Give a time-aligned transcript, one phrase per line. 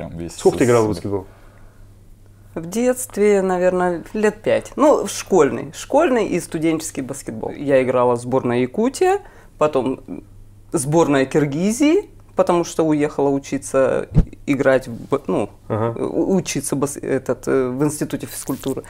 [0.00, 0.36] прям весь.
[0.36, 1.26] Сколько ты играл в баскетбол?
[2.54, 4.72] В детстве, наверное, лет пять.
[4.76, 5.72] Ну, школьный.
[5.72, 7.50] Школьный и студенческий баскетбол.
[7.50, 9.20] Я играла в сборной Якутия,
[9.58, 10.00] потом
[10.72, 14.08] сборная Киргизии, потому что уехала учиться
[14.46, 16.00] играть, в, ну, Ага.
[16.02, 18.82] учиться бас- этот, э, в институте физкультуры.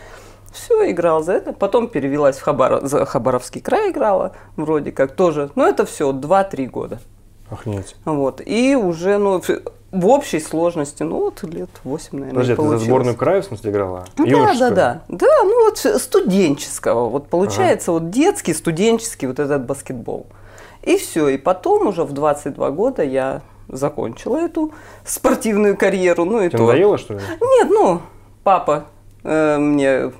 [0.52, 1.52] Все, играла за это.
[1.52, 5.50] Потом перевелась в Хабаров, за Хабаровский край играла, вроде как тоже.
[5.54, 6.98] Но это все 2-3 года.
[7.50, 7.94] Охренеть.
[8.04, 8.40] Вот.
[8.44, 9.42] И уже, ну,
[9.92, 12.86] в- общей сложности, ну, вот лет 8, наверное, Подожди, а ты за получилось.
[12.88, 14.04] сборную края, в смысле, играла?
[14.16, 14.70] Ну, Да, Юношескую?
[14.74, 15.16] да, да.
[15.16, 17.08] Да, ну вот студенческого.
[17.08, 20.26] Вот получается вот детский, студенческий вот этот баскетбол.
[20.82, 21.28] И все.
[21.28, 24.72] И потом уже в 22 года я закончила эту
[25.04, 26.24] спортивную карьеру.
[26.24, 26.66] Ну и Тебе то.
[26.66, 27.20] надоело, что ли?
[27.40, 28.00] Нет, ну,
[28.44, 28.84] папа
[29.24, 30.12] э, мне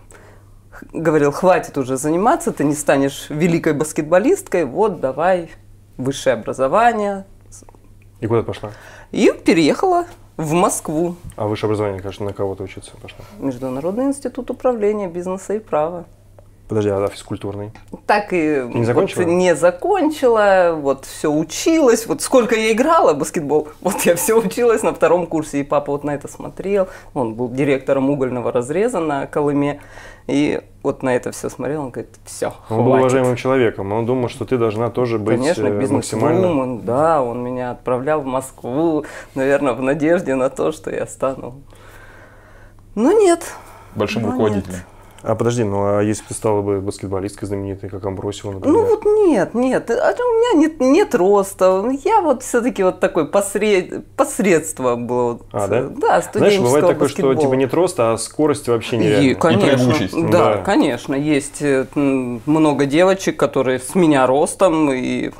[0.92, 5.50] говорил, хватит уже заниматься, ты не станешь великой баскетболисткой, вот давай
[5.96, 7.24] высшее образование.
[8.20, 8.70] И куда пошла?
[9.12, 10.06] И переехала
[10.36, 13.24] в Москву, А высшее образование, конечно, на кого ты учиться пошла?
[13.38, 16.06] Международный институт управления бизнеса и права.
[16.70, 17.72] Подожди, а физкультурный?
[18.06, 19.22] Так и Не закончила?
[19.24, 24.34] вот не закончила, вот все училась, вот сколько я играла в баскетбол, вот я все
[24.34, 29.00] училась на втором курсе, и папа вот на это смотрел, он был директором угольного разреза
[29.00, 29.80] на Колыме,
[30.28, 34.28] и вот на это все смотрел, он говорит, все, Он был уважаемым человеком, он думал,
[34.28, 36.36] что ты должна тоже быть Конечно, э, максимально...
[36.36, 41.62] бизнес-вумен, да, он меня отправлял в Москву, наверное, в надежде на то, что я стану.
[42.94, 43.44] Но нет.
[43.96, 44.74] Большим Ну, руководителем.
[44.74, 44.84] нет.
[45.22, 48.74] А подожди, ну а если бы ты стала бы баскетболисткой знаменитой, как Амбросиева, например?
[48.76, 51.84] Ну вот нет, нет, а у меня нет, нет роста.
[52.04, 54.06] Я вот все-таки вот такой посред...
[54.16, 55.32] посредство было.
[55.32, 55.82] вот, А, да?
[55.88, 57.36] Да, Знаешь, бывает такое, что баскетбола.
[57.36, 59.34] типа нет роста, а скорость вообще И, нереальная.
[59.34, 60.30] конечно, прыгучесть.
[60.30, 60.62] да, Да.
[60.62, 65.32] конечно, есть э, много девочек, которые с меня ростом и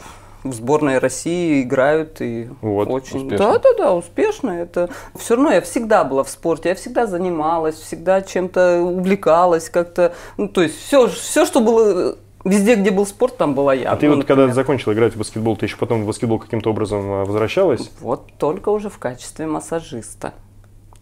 [0.43, 3.39] в сборной России играют и Вот, очень, успешно.
[3.39, 4.51] да, да, да, успешно.
[4.51, 10.15] Это все равно я всегда была в спорте, я всегда занималась, всегда чем-то увлекалась, как-то,
[10.39, 13.91] ну то есть все, все, что было везде, где был спорт, там была я.
[13.93, 14.55] А ты Ну, вот когда например.
[14.55, 17.91] закончила играть в баскетбол, ты еще потом в баскетбол каким-то образом а, возвращалась?
[18.01, 20.33] Вот только уже в качестве массажиста.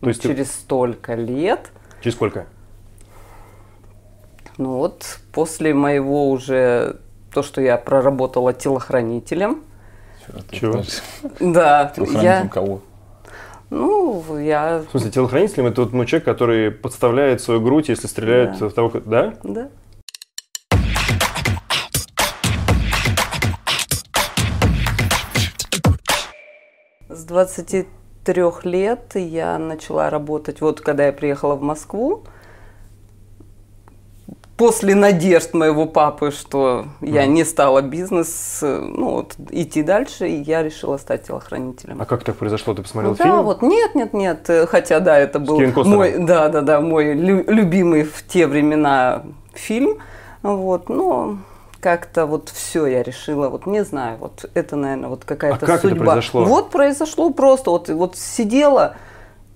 [0.00, 1.70] То есть ты- через столько лет.
[2.02, 2.46] Через сколько?
[4.56, 6.96] Ну вот после моего уже
[7.32, 9.62] то, что я проработала телохранителем,
[10.50, 10.82] Чего?
[11.40, 12.80] да, Телохранителем я, кого?
[13.70, 18.58] ну, я, В смысле, телохранителем это вот ну, человек, который подставляет свою грудь, если стреляют
[18.58, 18.68] Да.
[18.68, 19.34] в того, да?
[19.42, 19.68] да.
[27.08, 32.24] С 23 лет я начала работать, вот когда я приехала в Москву,
[34.58, 40.42] после надежд моего папы, что я не стала бизнес, э, ну вот идти дальше, и
[40.42, 42.02] я решила стать телохранителем.
[42.02, 42.74] А как так произошло?
[42.74, 43.42] Ты посмотрел Ну да, фильм?
[43.44, 44.50] вот нет, нет, нет.
[44.50, 49.22] э, Хотя да, это был мой, да, да, да, мой лю- любимый в те времена
[49.54, 49.98] фильм.
[50.42, 51.38] Вот, но
[51.80, 55.78] как-то вот все я решила, вот не знаю, вот это, наверное, вот какая-то А как
[55.78, 56.04] это судьба.
[56.04, 56.44] произошло?
[56.44, 58.96] Вот произошло просто, вот, вот сидела,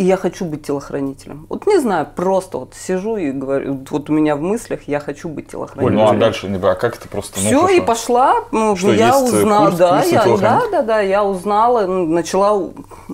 [0.03, 1.47] и я хочу быть телохранителем.
[1.49, 5.29] Вот не знаю, просто вот сижу и говорю, вот у меня в мыслях я хочу
[5.29, 5.97] быть Оль, телохранителем.
[5.97, 7.39] ну а дальше, не- а как это просто?
[7.39, 7.87] ну, Все, и хорошо.
[7.87, 8.35] пошла.
[8.51, 12.71] Ну, Что, я э, узнала, курс- да, я, да, да, да, я узнала, ну, начала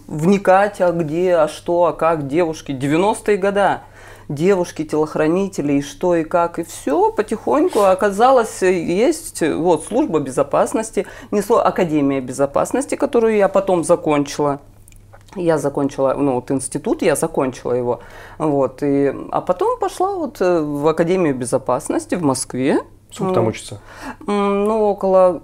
[0.07, 2.73] вникать, а где, а что, а как девушки.
[2.73, 3.83] 90-е года.
[4.31, 11.07] Девушки, телохранители, и что, и как, и все потихоньку оказалось, э, есть вот служба безопасности,
[11.31, 14.61] несло Академия безопасности, которую я потом закончила.
[15.35, 18.01] Я закончила, ну вот институт, я закончила его,
[18.39, 22.81] вот, и, а потом пошла вот э, в Академию безопасности в Москве.
[23.11, 23.81] Сколько там учится?
[24.27, 25.43] Ну, около,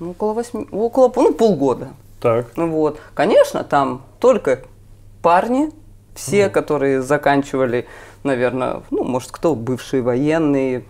[0.00, 1.88] ну, около восьми, около, ну, полгода.
[2.20, 2.46] Так.
[2.56, 2.98] Ну, Вот.
[3.14, 4.62] Конечно, там только
[5.22, 5.70] парни,
[6.14, 7.86] все, которые заканчивали,
[8.24, 10.84] наверное, ну, может, кто бывшие военные.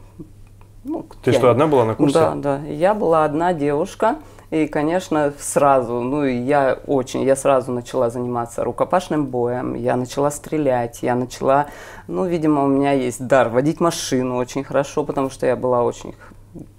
[0.88, 2.14] Ну, Ты я что, одна была на курсе?
[2.14, 2.60] Да, да.
[2.60, 4.16] Я была одна девушка.
[4.50, 11.02] И, конечно, сразу, ну, я очень, я сразу начала заниматься рукопашным боем, я начала стрелять,
[11.02, 11.66] я начала,
[12.06, 16.14] ну, видимо, у меня есть дар водить машину очень хорошо, потому что я была очень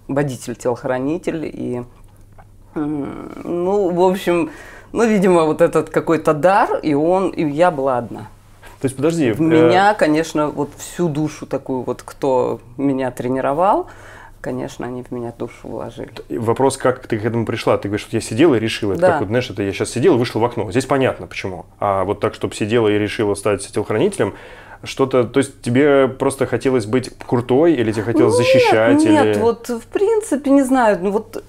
[0.07, 1.83] водитель-телохранитель, и,
[2.73, 4.51] ну, в общем,
[4.93, 8.27] ну, видимо, вот этот какой-то дар, и он, и я была одна.
[8.81, 9.31] То есть, подожди.
[9.31, 13.88] В э, меня, конечно, вот всю душу такую вот, кто меня тренировал,
[14.41, 16.12] конечно, они в меня душу вложили.
[16.29, 17.77] Вопрос, как ты к этому пришла?
[17.77, 18.94] Ты говоришь, что я сидела и решила.
[18.94, 19.07] Это Да.
[19.13, 20.69] как вот, знаешь, это я сейчас сидела и вышла в окно.
[20.71, 21.65] Здесь понятно, почему.
[21.79, 24.35] А вот так, чтобы сидела и решила стать телохранителем,
[24.83, 29.00] что-то, то есть тебе просто хотелось быть крутой или тебе хотелось защищать?
[29.00, 29.41] Нет, или...
[29.41, 31.44] вот в принципе, не знаю, ну вот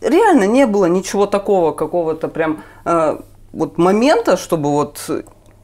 [0.00, 3.18] реально не было ничего такого, какого-то прям э,
[3.52, 4.98] вот момента, чтобы вот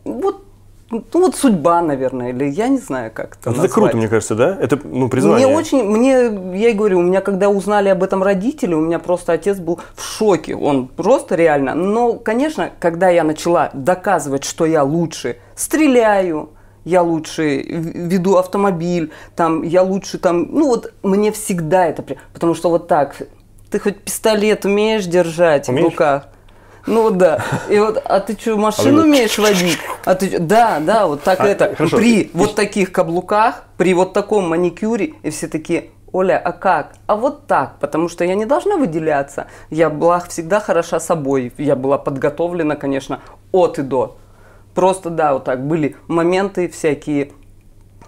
[0.04, 0.42] Вот,
[0.90, 3.72] ну, вот судьба, наверное, или я не знаю, как это Это назвать.
[3.72, 4.56] круто, мне кажется, да?
[4.58, 5.46] Это, ну, призвание.
[5.46, 6.12] Мне очень, мне,
[6.58, 9.80] я и говорю, у меня когда узнали об этом родители, у меня просто отец был
[9.94, 11.74] в шоке, он просто реально.
[11.74, 16.50] Но, конечно, когда я начала доказывать, что я лучше стреляю,
[16.84, 22.02] я лучше веду автомобиль, там, я лучше там, ну вот мне всегда это,
[22.32, 23.16] потому что вот так,
[23.70, 25.84] ты хоть пистолет умеешь держать Умеешь?
[25.86, 26.28] в руках?
[26.88, 27.44] Ну вот да.
[27.68, 29.78] И вот, а ты что, машину вот умеешь водить?
[30.04, 31.74] А ты да, да, вот так А, это.
[31.90, 36.94] При вот таких каблуках, при вот таком маникюре, и все такие, Оля, а как?
[37.06, 39.48] А вот так, потому что я не должна выделяться.
[39.68, 41.52] Я была всегда хороша собой.
[41.58, 43.20] Я была подготовлена, конечно,
[43.52, 44.16] от и до.
[44.74, 47.32] Просто, да, вот так были моменты всякие.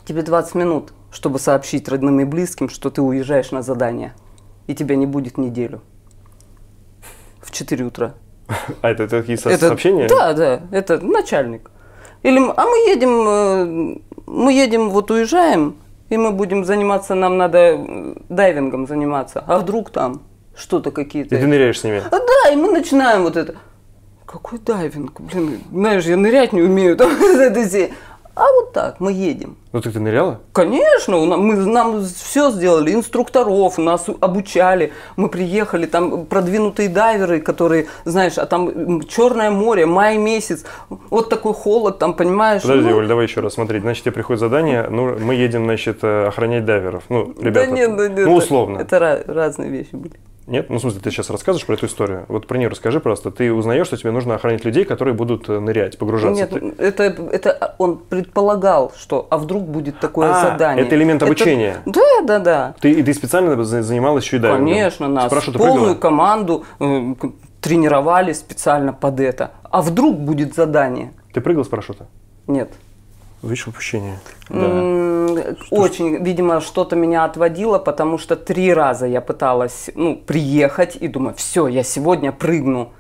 [0.06, 4.14] Тебе 20 минут, чтобы сообщить родным и близким, что ты уезжаешь на задание.
[4.66, 5.82] И тебя не будет неделю.
[7.42, 8.14] В 4 утра.
[8.82, 10.08] А это такие Это- сообщения?
[10.08, 11.70] Да, да, это начальник.
[12.22, 15.76] Или, а мы едем, э, мы едем, вот уезжаем,
[16.10, 19.42] и мы будем заниматься, нам надо э, дайвингом заниматься.
[19.46, 20.22] А вдруг там
[20.54, 21.34] что-то какие-то...
[21.34, 22.02] И ты ныряешь с ними?
[22.04, 23.54] А, да, и мы начинаем вот это.
[24.26, 25.20] Какой дайвинг?
[25.20, 26.96] Блин, знаешь, я нырять не умею.
[26.98, 27.10] Там.
[28.40, 29.58] А вот так, мы едем.
[29.72, 30.40] Ну, так ты ныряла?
[30.54, 34.92] Конечно, у мы, нам все сделали, инструкторов, нас обучали.
[35.16, 40.64] Мы приехали, там продвинутые дайверы, которые, знаешь, а там Черное море, май месяц,
[41.10, 42.62] вот такой холод, там, понимаешь?
[42.62, 43.82] Подожди, ну, Оль, давай еще раз смотреть.
[43.82, 47.02] Значит, тебе приходит задание, ну, мы едем, значит, э, охранять дайверов.
[47.10, 48.78] Ну, ребята, да нет, да нет, ну, это- условно.
[48.78, 50.14] Это, ра- разные вещи были.
[50.50, 50.68] Нет?
[50.68, 52.24] Ну, в смысле, ты сейчас рассказываешь про эту историю.
[52.26, 53.30] Вот про нее расскажи просто.
[53.30, 56.34] Ты узнаешь, что тебе нужно охранять людей, которые будут э, нырять, погружаться.
[56.34, 60.84] Нет, Ты- это, это он предполагал, что, а вдруг будет такое А, задание.
[60.84, 61.76] это элемент обучения.
[61.86, 62.74] Да, да, да.
[62.80, 64.66] Ты, ты специально за- занималась еще и дайвингом?
[64.66, 67.14] Конечно, нас Спрошу, ты полную команду э,
[67.60, 69.52] тренировали специально под это.
[69.70, 71.12] А вдруг будет задание?
[71.32, 72.06] Ты прыгал с парашюта?
[72.48, 72.72] Нет.
[73.42, 74.18] Видишь упущение.
[74.50, 81.08] М, Очень, видимо, что-то меня отводило, потому что три раза я пыталась ну, приехать и
[81.08, 82.92] думаю, все, я сегодня прыгну.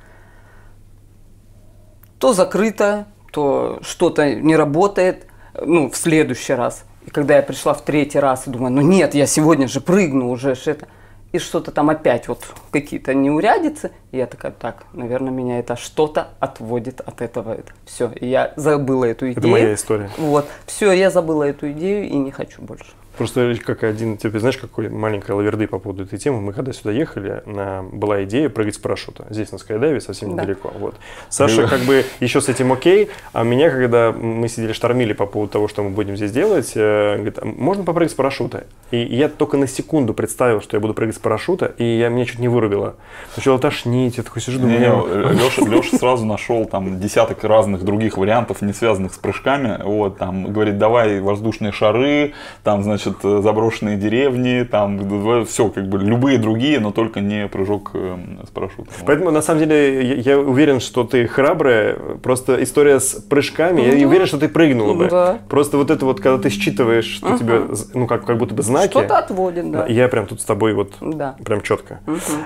[2.18, 5.26] То закрыто, то что-то не работает,
[5.60, 6.84] ну, в следующий раз.
[7.06, 10.30] И когда я пришла в третий раз и думаю, ну нет, я сегодня же прыгну
[10.30, 10.86] уже это.
[11.32, 13.92] И что-то там опять вот какие-то неурядицы.
[14.10, 17.58] И я такая, так, наверное, меня это что-то отводит от этого.
[17.84, 19.38] Все, и я забыла эту идею.
[19.38, 20.10] Это моя история.
[20.18, 22.92] Вот, все, я забыла эту идею и не хочу больше.
[23.20, 26.40] Просто как один, ты знаешь, какой маленькая лаверды по поводу этой темы.
[26.40, 29.26] Мы когда сюда ехали, на, была идея прыгать с парашюта.
[29.28, 30.42] Здесь на скайдайве совсем Да.
[30.42, 30.72] недалеко.
[30.78, 30.94] Вот.
[31.28, 35.52] Саша как бы еще с этим окей, а меня, когда мы сидели штормили по поводу
[35.52, 38.64] того, что мы будем здесь делать, э, говорит, «А можно попрыгать с парашюта?
[38.90, 42.24] И я только на секунду представил, что я буду прыгать с парашюта, и я, меня
[42.24, 42.96] чуть не вырубило.
[43.36, 48.62] Начало тошнить, я такой сижу, думаю, Леша, Леша сразу нашел там десяток разных других вариантов,
[48.62, 49.78] не связанных с прыжками.
[49.84, 52.32] Вот, там, говорит, давай воздушные шары,
[52.64, 57.90] там, значит, э, заброшенные деревни, там, все, как бы, любые другие, но только не прыжок
[57.94, 58.16] э,
[58.46, 58.88] с парашютом.
[59.06, 61.96] Поэтому, на самом деле, я, я уверен, что ты храбрая.
[62.22, 65.08] Просто история с прыжками, я уверен, что ты прыгнула бы.
[65.08, 65.38] Да.
[65.48, 67.62] Просто вот это вот, когда ты считываешь, что тебе,
[67.94, 68.90] ну, как, как будто бы знаки.
[68.90, 69.86] Что-то отводит, да.
[69.86, 71.36] Я прям тут с тобой вот Да.
[71.44, 72.00] прям четко.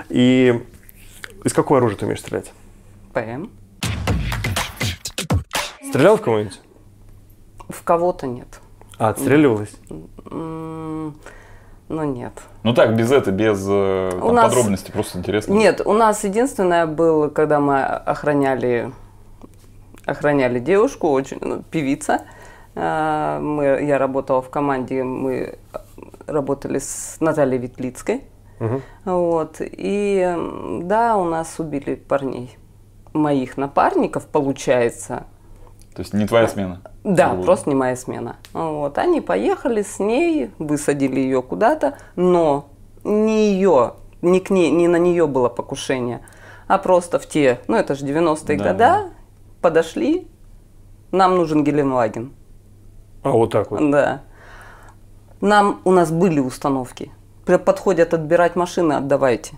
[0.09, 0.61] И
[1.43, 2.51] из какого оружия ты умеешь стрелять?
[3.13, 3.47] ПМ.
[5.89, 6.59] Стрелял в кого-нибудь?
[7.69, 8.59] В кого-то нет.
[8.97, 9.75] А, отстреливалась?
[11.87, 12.33] Ну нет.
[12.63, 15.53] Ну так, без этого, без э, там, нас- подробностей, просто интересно.
[15.53, 18.91] Нет, у нас единственное было, когда мы охраняли,
[20.05, 22.21] охраняли девушку, очень, ну, певица.
[22.75, 25.59] А, Мы, я работала в команде, мы
[26.25, 28.23] работали с Натальей Ветлицкой.
[28.59, 28.81] Мгм.
[29.05, 29.57] Вот.
[29.59, 30.35] И
[30.81, 32.57] да, у нас убили парней.
[33.13, 35.25] Моих напарников, получается.
[35.95, 36.81] То есть не твоя смена.
[37.05, 37.43] Да, Грубо.
[37.43, 38.37] просто не моя смена.
[38.53, 38.97] Вот.
[38.97, 42.65] Они поехали с ней, высадили ее куда-то, но
[43.03, 43.93] не ее,
[44.23, 46.21] не к ней, не на нее было покушение,
[46.67, 49.09] а просто в те, ну это же 90-е Да, года, да.
[49.61, 50.27] подошли,
[51.11, 52.33] нам нужен Гелендваген.
[53.21, 53.91] А, вот так вот.
[53.91, 54.21] Да.
[55.41, 57.11] Нам, у нас были установки.
[57.45, 59.57] Подходят отбирать машины, отдавайте.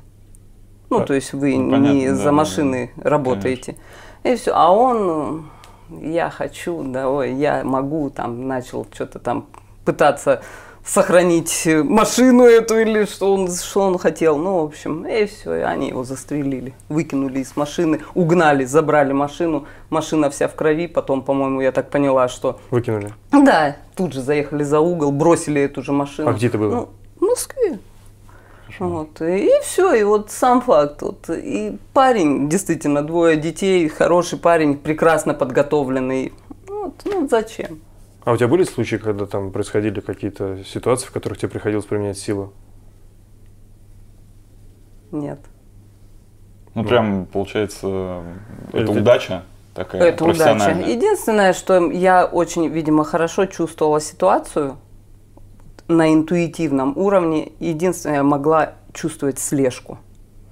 [0.90, 3.78] Ну, А, то есть вы ну, понятно, не да, за да, машины работаете.
[4.24, 4.52] И все.
[4.54, 5.50] А он,
[5.90, 9.48] я хочу, да, ой, я могу, там, начал что-то там
[9.86, 10.42] пытаться
[10.88, 14.38] сохранить машину эту или что он, что он хотел.
[14.38, 16.74] Ну, в общем, и все, и они его застрелили.
[16.90, 19.66] Выкинули из машины, угнали, забрали машину.
[19.90, 20.88] Машина вся в крови.
[20.88, 23.14] Потом, по-моему, я так поняла, что Выкинули.
[23.32, 26.30] да, тут же заехали за угол, бросили эту же машину.
[26.30, 26.72] А где это было?
[26.72, 26.90] Ну,
[27.20, 27.80] в Москве.
[28.80, 31.02] Вот, и все, и вот сам факт.
[31.02, 36.34] Вот, и парень, действительно, двое детей, хороший парень, прекрасно подготовленный.
[36.68, 37.80] Ну, Вот, ну зачем?
[38.24, 42.18] А у тебя были случаи, когда там происходили какие-то ситуации, в которых тебе приходилось применять
[42.18, 42.54] силу?
[45.12, 45.40] Нет.
[46.76, 48.22] Ну, прям, получается,
[48.74, 49.44] это, Это- удача
[49.74, 50.44] такая Это удача.
[50.44, 50.88] профессиональная.
[50.90, 54.78] Единственное, что я очень, видимо, хорошо чувствовала ситуацию
[55.88, 57.52] на интуитивном уровне.
[57.60, 59.98] Единственное, я могла чувствовать слежку.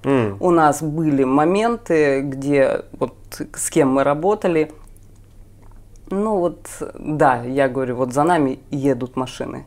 [0.04, 3.14] М, У нас были моменты, где вот
[3.54, 4.70] с кем мы работали,
[6.10, 9.66] ну вот, да, я говорю, вот за нами едут машины.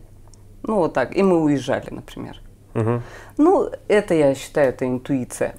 [0.64, 2.38] Ну вот так, и мы уезжали, например.
[2.74, 3.02] мгм.
[3.38, 5.56] Ну, это, я считаю, это интуиция.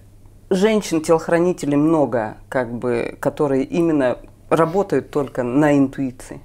[0.48, 4.16] Женщин-телохранителей много, как бы, которые именно
[4.48, 6.40] работают только на интуиции.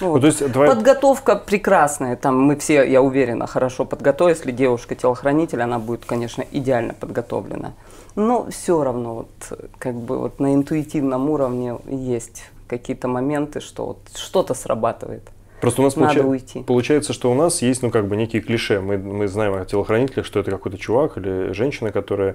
[0.00, 0.20] Ну, Ну, вот.
[0.20, 2.16] то есть твоя- Подготовка прекрасная.
[2.16, 4.38] Там мы все, я уверена, хорошо подготовились.
[4.38, 7.72] Если девушка телохранитель, она будет, конечно, идеально подготовлена.
[8.16, 13.98] Но все равно, вот, как бы вот на интуитивном уровне есть какие-то моменты, что вот
[14.14, 15.22] что-то срабатывает.
[15.60, 16.62] Просто у нас Надо получа- уйти.
[16.62, 18.80] получается, что у нас есть, ну, как бы некие клише.
[18.80, 22.34] Мы, мы знаем о телохранителях, что это какой-то чувак или женщина, которая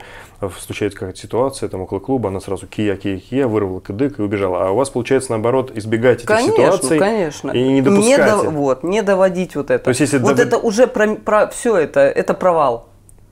[0.59, 4.65] случается какая-то ситуация, там, около клуба, она сразу кия, кия, кия, вырвала кадык и убежала.
[4.67, 7.51] А у вас, получается, наоборот, избегать этих Конечно, ситуаций конечно.
[7.51, 8.17] и не допускать.
[8.17, 8.51] до- их.
[8.51, 9.83] вот, не доводить вот это.
[9.83, 12.87] То есть, если вот дово- это уже про, про все это, это провал.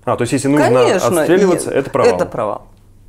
[0.06, 1.22] А, то есть, если нужно Конечно.
[1.22, 2.15] отстреливаться, и- это провал.
[2.15, 2.62] Это провал.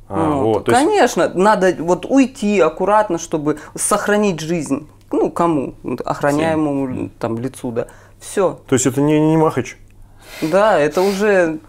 [0.07, 0.43] А, Вот.
[0.43, 4.87] вот, есть- Конечно, надо вот уйти аккуратно, чтобы сохранить жизнь.
[5.11, 5.75] Ну, кому?
[6.05, 7.87] Охраняемому там лицу, да.
[8.19, 8.59] Все.
[8.67, 9.77] То есть, это не, не махач.
[10.41, 11.59] Да, это уже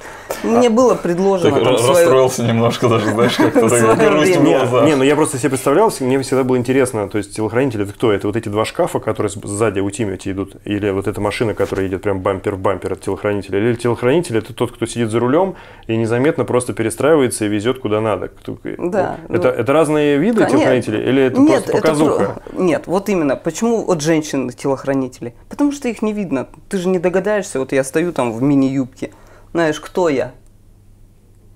[0.45, 4.87] мне было предложено Так там ра- свое- расстроился немножко даже, знаешь, как-то грусть в глазах.
[4.87, 8.13] Не, ну я просто себе представлял, мне всегда было интересно, то есть телохранители это кто?
[8.13, 11.87] Это вот эти два шкафа, которые сзади у Тимати идут, или вот эта машина, которая
[11.87, 15.57] едет прям бампер в бампер от телохранителя, или телохранитель это тот, кто сидит за рулем
[15.89, 18.29] и незаметно просто перестраивается и везет куда надо.
[18.29, 19.55] Кто- Да, Это, ну.
[19.63, 20.59] это разные виды Конечно.
[20.59, 22.41] телохранителей, или это Нет, просто показуха?
[22.55, 23.35] про- Нет, вот именно.
[23.37, 25.35] Почему вот женщины телохранители?
[25.49, 26.47] Потому что их не видно.
[26.69, 27.59] Ты же не догадаешься.
[27.59, 29.11] Вот я стою там в мини-юбке.
[29.53, 30.33] Знаешь, кто я?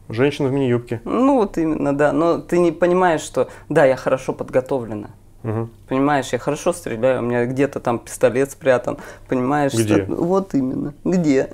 [0.08, 1.00] Женщина в мини-юбке.
[1.04, 2.12] Ну вот именно, да.
[2.12, 5.08] Но ты не понимаешь, что да, я хорошо подготовлена.
[5.42, 5.70] Мгм.
[5.88, 8.96] Понимаешь, я хорошо стреляю, у меня где-то там пистолет спрятан.
[9.28, 10.04] Понимаешь, Где?
[10.04, 10.94] что вот именно.
[11.04, 11.50] Где?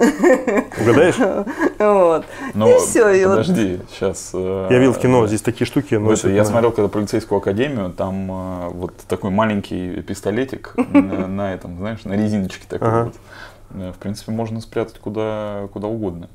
[0.81, 1.17] Угадаешь?
[1.81, 2.25] Вот.
[2.55, 3.09] Но И все.
[3.11, 4.31] И вот Ну, подожди, сейчас...
[4.33, 5.97] Я видел в кино, здесь такие штуки.
[5.97, 11.53] но Слушай, это- я смотрел когда полицейскую академию, там э, вот такой маленький пистолетик на,
[11.53, 13.15] этом, знаешь, на резиночке такой вот.
[13.75, 16.29] Э, В принципе, можно спрятать куда, куда угодно.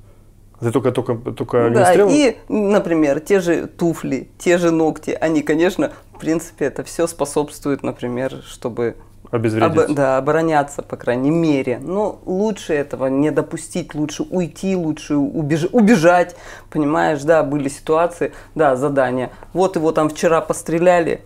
[0.59, 2.07] Ты только, только, только Да, огнестрел?
[2.09, 7.83] и, например, те же туфли, те же ногти, они, конечно, в принципе, это все способствует,
[7.83, 8.95] например, чтобы
[9.31, 9.75] обезвредить.
[9.89, 11.79] обо- да, обороняться, по крайней мере.
[11.79, 16.37] Но лучше этого не допустить, лучше уйти, лучше убеж- убежать.
[16.69, 19.31] Понимаешь, да, были ситуации, да, задания.
[19.51, 21.21] Вот его там вчера постреляли,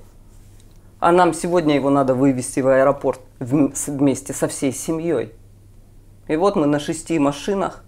[0.99, 5.33] а нам сегодня его надо вывести в аэропорт вместе со всей семьей.
[6.29, 7.83] И вот мы на шести машинах,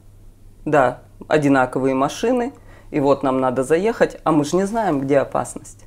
[0.65, 2.53] да, одинаковые машины,
[2.89, 5.85] и вот нам надо заехать, а мы же не знаем, где опасность.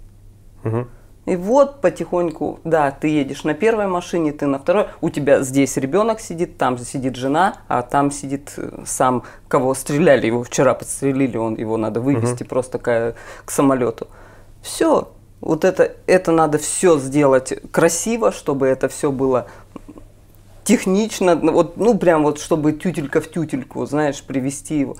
[0.63, 0.89] Мгм.
[1.27, 5.77] И вот потихоньку, да, ты едешь на первой машине, ты на второй, у тебя здесь
[5.77, 11.37] ребенок сидит, там сидит жена, а там сидит э, сам, кого стреляли, его вчера подстрелили,
[11.37, 14.07] он, его надо вывести просто к, к самолету.
[14.63, 15.09] Все,
[15.41, 19.47] вот это, это надо все сделать красиво, чтобы это все было
[20.65, 24.97] технично, ну, вот, ну прям вот, чтобы тютелька в тютельку, знаешь, привести его.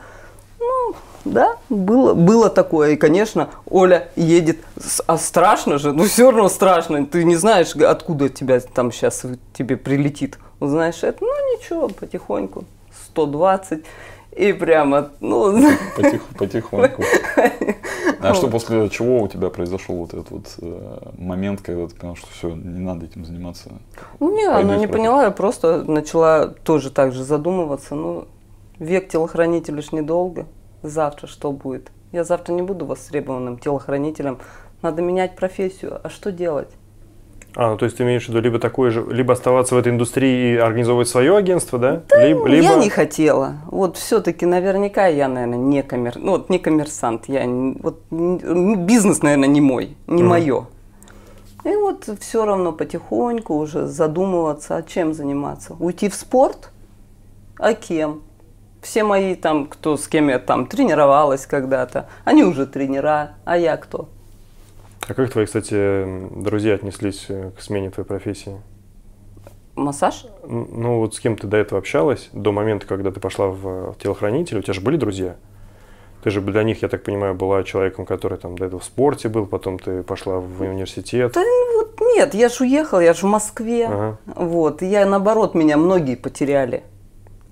[0.61, 0.95] Ну,
[1.25, 2.93] да, было, было такое.
[2.93, 4.59] И, конечно, Оля едет,
[5.07, 7.07] а страшно же, ну все равно страшно.
[7.07, 10.39] Ты не знаешь, откуда тебя там сейчас тебе прилетит.
[10.61, 12.65] Знаешь, это, ну ничего, потихоньку,
[13.09, 13.85] 120.
[14.37, 15.57] И прямо, ну,
[15.97, 17.05] Потих- потихоньку.
[18.31, 22.17] А что после чего у тебя произошел вот этот вот э, момент, когда ты понял,
[22.17, 23.71] что все, не надо этим заниматься?
[24.21, 27.95] Не, Пойду она не поняла, я просто начала тоже так же задумываться.
[27.95, 28.27] Ну,
[28.79, 30.47] век телохранителя ж недолго.
[30.83, 31.91] Завтра что будет?
[32.13, 34.39] Я завтра не буду востребованным телохранителем.
[34.83, 36.01] Надо менять профессию.
[36.03, 36.69] А что делать?
[37.57, 39.93] А, ну, то есть ты имеешь в виду либо такое же, либо оставаться в этой
[39.93, 42.03] индустрии и организовывать свое агентство, да?
[42.19, 42.65] либо, либо...
[42.65, 43.55] Я не хотела.
[43.67, 46.15] Вот все-таки наверняка я, наверное, не коммер...
[46.17, 47.25] ну, вот не коммерсант.
[47.29, 50.29] Я вот ну, бизнес, наверное, не мой, не Мгм.
[50.29, 50.67] мое.
[51.65, 55.77] И вот все равно потихоньку уже задумываться, а чем заниматься.
[55.79, 56.71] Уйти в спорт?
[57.59, 58.23] А кем?
[58.83, 63.77] Все мои там, кто с кем я там тренировалась когда-то, они уже тренера, а я
[63.79, 64.09] кто?
[65.07, 68.61] А как твои, кстати, друзья отнеслись э, к смене твоей профессии?
[69.75, 70.27] Массаж?
[70.47, 73.99] Ну, вот с кем ты до этого общалась, до момента, когда ты пошла в, в
[73.99, 75.37] телохранитель, у тебя же были друзья?
[76.23, 79.29] Ты же для них, я так понимаю, была человеком, который там до этого в спорте
[79.29, 81.33] был, потом ты пошла в университет.
[81.35, 83.87] Да, ну, вот нет, я же уехала, я же в Москве.
[83.87, 84.17] Ага.
[84.37, 86.83] Вот, и я наоборот, меня многие потеряли.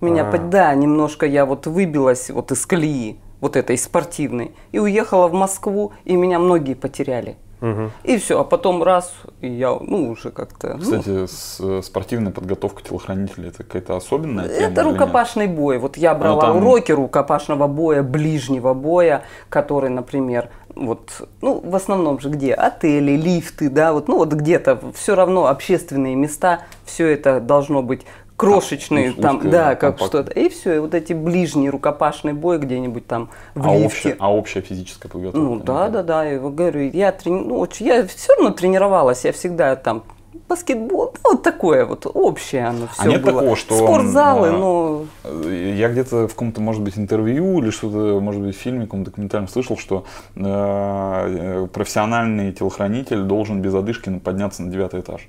[0.00, 0.30] Меня, А.
[0.32, 5.34] по- да, немножко я вот выбилась вот из колеи, вот этой спортивной, и уехала в
[5.34, 7.36] Москву, и меня многие потеряли.
[7.60, 7.90] Мгм.
[8.04, 10.74] И все, а потом раз, и я, ну, уже как-то...
[10.74, 14.72] ну, Кстати, с- э, спортивная подготовка телохранителей это какая-то особенная тема?
[14.72, 15.78] Это рукопашный бой.
[15.78, 22.18] Вот я брала там- уроки рукопашного боя, ближнего боя, который, например, вот, ну, в основном
[22.20, 22.52] же где?
[22.54, 28.02] Отели, лифты, да, вот, ну, вот где-то все равно общественные места, все это должно быть
[28.42, 30.30] крошечные, уз- там, узкое, да, как что-то.
[30.32, 33.86] И все, и вот эти ближний рукопашный бой где-нибудь там в А лифте.
[33.86, 35.38] общая, а общая физическая подготовка?
[35.38, 37.40] Ну да, да, да, я говорю, я, трени...
[37.46, 40.02] ну, очень- я все равно тренировалась, я всегда там
[40.48, 43.32] баскетбол, ну, вот такое вот общее оно все А нет было.
[43.40, 48.20] такого, что, Спортзалы, а, ну, Э, Я где-то в каком-то, может быть, интервью или что-то,
[48.20, 50.04] может быть, в фильме, каком-то документальном слышал, что
[50.36, 55.28] э, э, профессиональный телохранитель должен без одышки подняться на девятый этаж.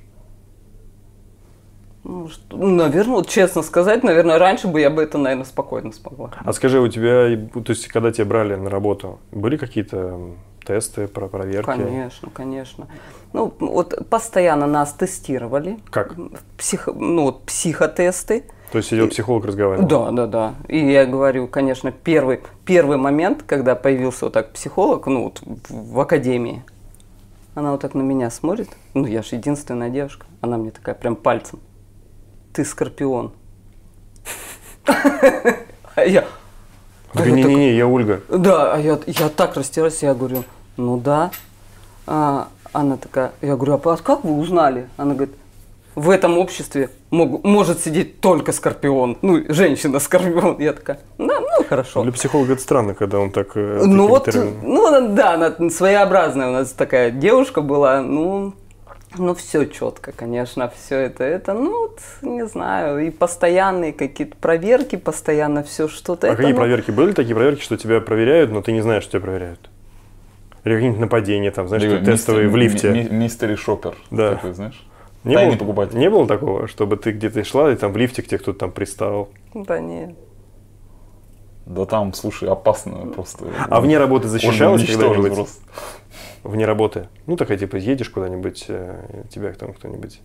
[2.04, 6.32] Ну, ну, наверное, вот честно сказать, наверное, раньше бы я бы это, наверное, спокойно смогла.
[6.44, 10.20] А скажи, у тебя, то есть, когда тебя брали на работу, были какие-то
[10.66, 11.66] тесты, про проверки?
[11.66, 12.88] Конечно, конечно.
[13.32, 15.80] Ну, вот постоянно нас тестировали.
[15.90, 16.16] Как?
[16.58, 18.46] Психо, ну, вот психотесты.
[18.72, 19.88] То есть сидел психолог, разговаривал?
[19.88, 20.56] Да, да, да.
[20.68, 25.94] И я говорю, конечно, первый, первый момент, когда появился вот так психолог, ну, вот в,
[25.94, 26.64] в академии,
[27.56, 28.70] она вот так на меня смотрит.
[28.94, 30.26] Ну, я же единственная девушка.
[30.42, 31.60] Она мне такая прям пальцем.
[32.54, 33.32] Ты скорпион.
[34.86, 36.26] А я...
[37.16, 38.22] не-не-не, я Ольга.
[38.30, 40.44] Да, а я, я так растерялась, я говорю,
[40.78, 41.32] ну да.
[42.06, 44.88] А, она такая, я говорю, а как вы узнали?
[44.98, 45.36] Она говорит,
[45.96, 49.18] в этом обществе мог- может сидеть только скорпион.
[49.22, 50.60] Ну, женщина-скорпион.
[50.60, 52.04] Я такая, да, ну хорошо.
[52.04, 53.52] Для психолога это странно, когда он так...
[53.56, 54.28] э, Ну вот,
[54.64, 58.54] ну да, она своеобразная у нас такая девушка была, ну,
[59.17, 64.95] ну все четко, конечно, все это, это, ну, вот, не знаю, и постоянные какие-то проверки,
[64.95, 66.28] постоянно все что-то.
[66.28, 66.91] А это, какие ну, проверки?
[66.91, 69.69] Были такие проверки, что тебя проверяют, но ты не знаешь, что тебя проверяют?
[70.63, 73.10] Или какие-нибудь нападения, там, знаешь, что тестовые в мистер- лифте?
[73.10, 73.95] ми- ми- Мистери шопер.
[74.12, 74.36] Да.
[74.36, 74.86] Такой, знаешь?
[75.23, 75.97] Не Тайный было, покупатель.
[75.97, 78.71] не было такого, чтобы ты где-то шла, и там в лифте к тебе кто-то там
[78.71, 79.30] пристал?
[79.54, 80.15] Да нет.
[81.65, 83.45] Да там, слушай, опасно просто.
[83.69, 85.47] А вне работы защищалась когда-нибудь?
[86.43, 87.08] Вне работы?
[87.25, 90.21] Ну, такая, типа, едешь куда-нибудь, э, тебя там кто-нибудь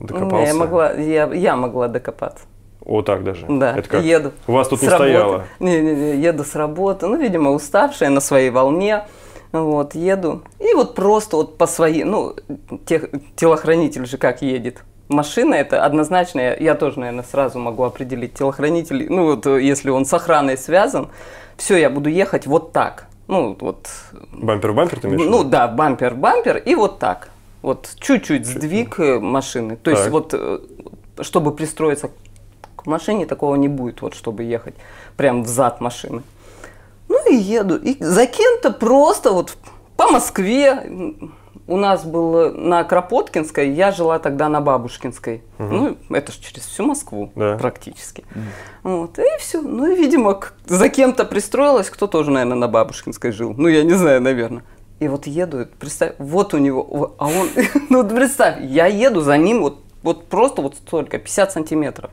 [0.00, 0.46] Не, докопался?
[0.46, 2.44] Я могла, я, я могла докопаться.
[2.84, 3.44] О, так даже?
[3.48, 4.02] Да, Это как?
[4.02, 4.32] еду.
[4.46, 5.10] У вас тут с не работы.
[5.10, 5.44] стояло?
[5.60, 9.04] Не-не-не, еду с работы, ну, видимо, уставшая на своей волне,
[9.52, 10.42] вот, еду.
[10.58, 12.34] И вот просто вот по своей, ну,
[12.86, 14.84] тех, телохранитель же как едет.
[15.08, 19.90] Машина это однозначно, я, я тоже, наверное, сразу могу определить телохранитель, ну, вот, э, если
[19.90, 21.08] он с охраной связан,
[21.58, 23.06] все, я буду ехать вот так.
[23.28, 23.88] Ну, вот,
[24.32, 25.30] Бампер в бампер ты имеешь?
[25.30, 27.28] ну да, бампер в бампер и вот так.
[27.60, 29.76] Вот чуть-чуть сдвиг э, машины.
[29.76, 30.12] То есть Так.
[30.12, 30.60] вот, э,
[31.20, 32.10] чтобы пристроиться
[32.76, 34.74] к машине, такого не будет, вот чтобы ехать
[35.16, 36.22] прям в зад машины.
[37.08, 37.76] Ну и еду.
[37.76, 39.56] И за кем-то просто вот
[39.96, 41.20] по Москве.
[41.66, 45.42] У нас был на Кропоткинской, я жила тогда на Бабушкинской.
[45.58, 47.56] Ну, это же через всю Москву Да.
[47.56, 48.24] практически.
[48.82, 49.60] Вот, и все.
[49.60, 53.54] Ну и, видимо, за кем-то пристроилась, кто тоже, наверное, на Бабушкинской жил.
[53.56, 54.62] Ну, я не знаю, наверное.
[55.00, 57.48] И вот еду, представь, вот у него, а он,
[57.88, 62.10] ну вот представь, я еду за ним вот, вот просто вот столько, 50 сантиметров.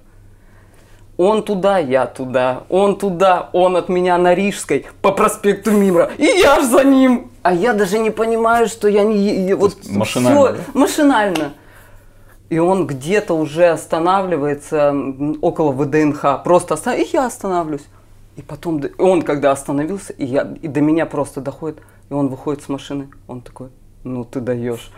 [1.17, 6.25] Он туда, я туда, он туда, он от меня на Рижской по проспекту Мира, и
[6.25, 7.31] я ж за ним.
[7.45, 9.53] А я даже не понимаю, что я не...
[9.53, 10.63] Вот машинально, всё- да?
[10.73, 11.53] машинально.
[12.49, 14.91] И он где-то уже останавливается
[15.43, 16.41] около ВДНХ.
[16.43, 17.01] Просто останов...
[17.01, 17.86] И я останавливаюсь.
[18.36, 20.55] И потом д- он, когда остановился, и, я...
[20.60, 21.77] и до меня просто доходит,
[22.10, 23.10] и он выходит с машины.
[23.27, 23.69] Он такой,
[24.03, 24.89] ну ты даешь.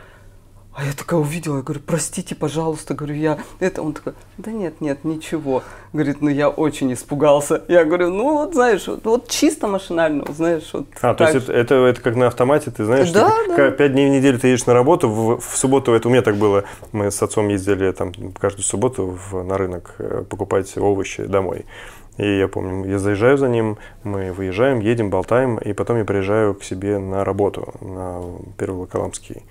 [0.80, 4.80] А я такая увидела, я говорю, простите, пожалуйста, говорю, я это, он такой, да нет,
[4.80, 5.64] нет, ничего.
[5.92, 7.64] Говорит, ну я очень испугался.
[7.68, 10.86] Я говорю, ну вот знаешь, вот, вот чисто машинально, вот, знаешь, вот.
[11.02, 11.52] А, то так есть же».
[11.54, 13.72] это, это, это как на автомате, ты знаешь, Да, что да.
[13.72, 16.22] к- пять дней в неделю ты едешь на работу, в, в субботу, это у меня
[16.22, 21.24] так было, мы с отцом ездили там каждую субботу в- на рынок э, покупать овощи
[21.26, 21.66] домой.
[22.18, 26.54] И я помню, я заезжаю за ним, мы выезжаем, едем, болтаем, и потом я приезжаю
[26.54, 28.22] к себе на работу, на
[28.60, 29.42] Первый Волоколамский.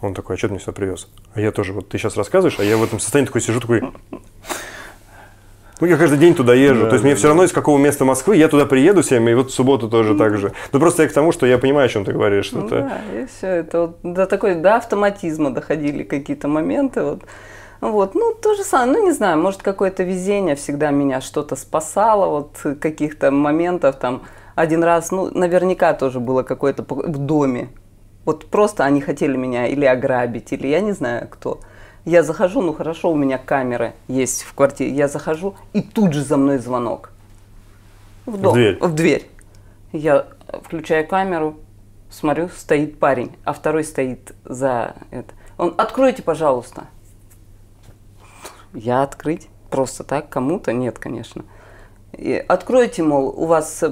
[0.00, 1.08] Он такой, а что ты мне сюда привез?
[1.34, 3.82] А я тоже, вот ты сейчас рассказываешь, а я в этом состоянии такой сижу, такой,
[5.80, 6.84] ну, я каждый день туда езжу.
[6.84, 9.28] Да, То есть мне да, все равно из какого места Москвы, я туда приеду всем,
[9.28, 10.52] и вот в субботу тоже так же.
[10.72, 12.46] Ну, просто я к тому, что я понимаю, о чем ты говоришь.
[12.46, 12.80] Что Ну это...
[12.80, 17.02] да, и все это вот до такой, до автоматизма доходили какие-то моменты.
[17.02, 17.22] Вот.
[17.80, 22.30] Вот, ну, то же самое, ну, не знаю, может, какое-то везение всегда меня что-то спасало,
[22.30, 24.22] вот, каких-то моментов там.
[24.54, 27.68] Один раз, ну, наверняка тоже было какое-то в доме.
[28.24, 31.60] Вот просто они хотели меня или ограбить, или я не знаю кто.
[32.04, 34.92] Я захожу, ну хорошо, у меня камеры есть в квартире.
[34.92, 37.10] Я захожу, и тут же за мной звонок.
[38.26, 38.78] В, дом, В дверь?
[38.80, 39.30] В дверь.
[39.92, 40.26] Я
[40.62, 41.56] включаю камеру,
[42.10, 45.34] смотрю, стоит парень, а второй стоит за это.
[45.56, 46.84] Он, откройте, пожалуйста.
[48.72, 49.48] Я открыть?
[49.70, 50.72] Просто так кому-то?
[50.72, 51.44] Нет, конечно.
[52.12, 53.82] И откройте, мол, у вас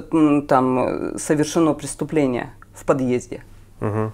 [0.47, 3.43] там э, совершено преступление в подъезде.
[3.79, 4.13] Мгм.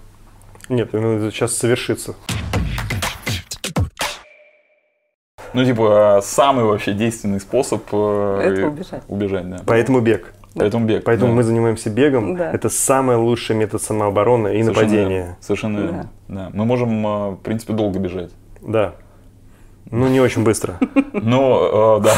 [0.69, 2.15] Нет, ну, это сейчас совершится.
[5.53, 9.03] Ну, типа, самый вообще действенный способ э, Это убежать.
[9.08, 9.62] Убежать, да.
[9.65, 10.32] Поэтому бег.
[10.53, 11.03] Поэтому бег.
[11.03, 11.38] Поэтому да.
[11.38, 12.36] мы занимаемся бегом.
[12.36, 12.51] Да.
[12.51, 15.17] Это самый лучший метод самообороны и Совершенно нападения.
[15.17, 15.38] верно.
[15.41, 16.10] Совершенно верно.
[16.27, 16.49] Да.
[16.53, 18.32] Мы можем, э, в принципе, долго бежать.
[18.62, 18.93] Да.
[19.89, 20.77] Ну, не очень быстро.
[21.13, 22.13] Но, э, да,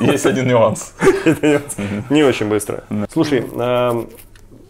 [0.12, 0.94] есть один нюанс.
[1.24, 1.62] Это
[2.10, 2.84] не очень быстро.
[3.10, 4.06] Слушай, а,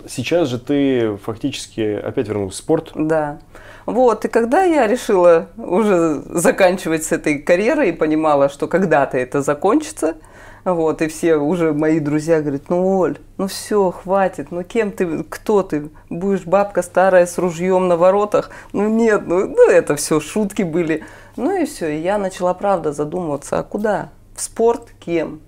[0.09, 2.93] сейчас же ты фактически опять вернулся в спорт.
[2.95, 3.39] Да.
[3.87, 9.43] Вот, и когда я решила уже заканчивать с этой карьерой и понимала, что когда-то это
[9.43, 10.17] закончится,
[10.65, 15.23] вот, и все уже мои друзья говорят, ну, Оль, ну все, хватит, ну кем ты,
[15.23, 18.51] кто ты, будешь бабка старая с ружьем на воротах?
[18.73, 21.05] Ну нет, ну, ну это все шутки были.
[21.37, 24.09] Ну и все, и я начала, правда, задумываться, а куда?
[24.35, 25.41] В спорт кем?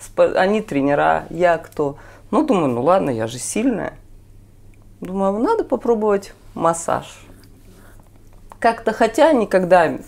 [0.00, 1.96] Спо- Они тренера, я кто?
[2.30, 3.94] Ну, думаю, ну ладно, я же сильная.
[5.00, 7.06] Думаю, надо попробовать массаж.
[8.58, 9.98] Как-то, хотя никогда,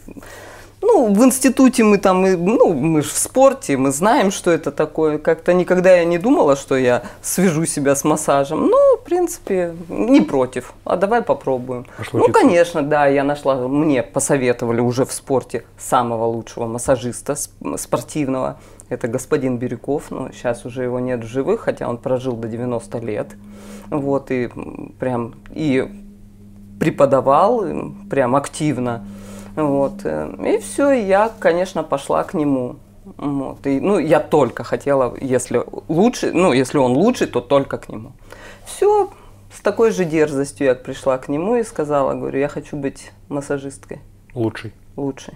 [0.82, 4.72] ну, в институте мы там, и- ну, мы же в спорте, мы знаем, что это
[4.72, 5.18] такое.
[5.18, 8.66] Как-то никогда я не думала, что я свяжу себя с массажем.
[8.66, 10.74] Ну, в принципе, не против.
[10.84, 11.86] А давай попробуем.
[11.96, 12.40] Пошло ну, учиться.
[12.40, 18.58] конечно, да, я нашла, мне посоветовали уже в спорте самого лучшего массажиста сп- спортивного.
[18.90, 22.98] Это господин Бирюков, но сейчас уже его нет в живых, хотя он прожил до 90
[22.98, 23.28] лет.
[23.88, 24.50] Вот, и
[24.98, 25.88] прям, и
[26.78, 27.64] преподавал
[28.10, 29.04] прям активно.
[29.56, 30.00] Вот.
[30.04, 32.76] э, И все, я, конечно, пошла к нему.
[33.16, 33.66] Вот.
[33.66, 38.12] И, ну, я только хотела, если лучше, ну, если он лучший, то только к нему.
[38.66, 39.10] Все,
[39.54, 44.00] с такой же дерзостью я пришла к нему и сказала, говорю, я хочу быть массажисткой
[44.34, 44.72] Лучший.
[44.96, 45.34] лучшей.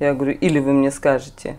[0.00, 1.58] Я говорю, или вы мне скажете,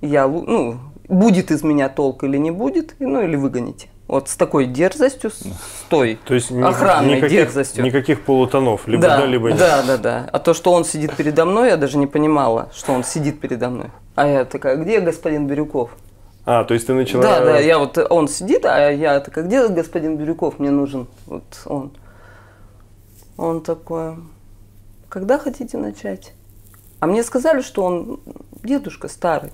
[0.00, 3.88] я, ну, будет из меня толк или не будет, ну, или выгоните.
[4.06, 5.44] Вот с такой дерзостью, с
[5.88, 7.84] той То есть охранной никаких, дерзостью.
[7.84, 8.88] никаких полутонов.
[8.88, 9.58] Либо да, да, либо нет.
[9.58, 10.30] да, да, да.
[10.32, 13.70] А то, что он сидит передо мной, я даже не понимала, что он сидит передо
[13.70, 13.90] мной.
[14.16, 15.90] А я такая, где господин Бирюков?
[16.44, 17.22] А, то есть ты начала...
[17.22, 21.44] Да, да, я вот, он сидит, а я такая, где господин Бирюков, мне нужен вот
[21.66, 21.92] он.
[23.36, 24.16] Он такой,
[25.08, 26.32] когда хотите начать?
[26.98, 28.20] А мне сказали, что он
[28.64, 29.52] дедушка старый.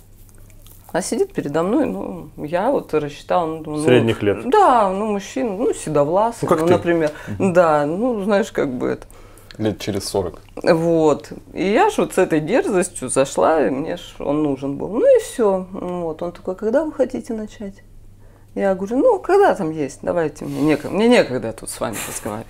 [0.97, 3.45] А сидит передо мной, ну, я вот рассчитала.
[3.45, 4.49] Ну, думаю, ну, Средних лет.
[4.49, 6.73] Да, ну, мужчина, ну, седовласый, Ну, как ты.
[6.73, 7.11] например.
[7.39, 9.07] Да, ну, знаешь, как бы это.
[9.59, 10.41] Лет через 40.
[10.63, 11.33] Вот.
[11.53, 14.89] И я ж вот с этой дерзостью зашла, и мне ж он нужен был.
[14.89, 15.67] Ну и все.
[15.71, 16.23] Вот.
[16.23, 17.75] Он такой, когда вы хотите начать?
[18.55, 22.49] Я говорю, ну, когда там есть, давайте, мне некогда, мне некогда тут с вами разговаривать.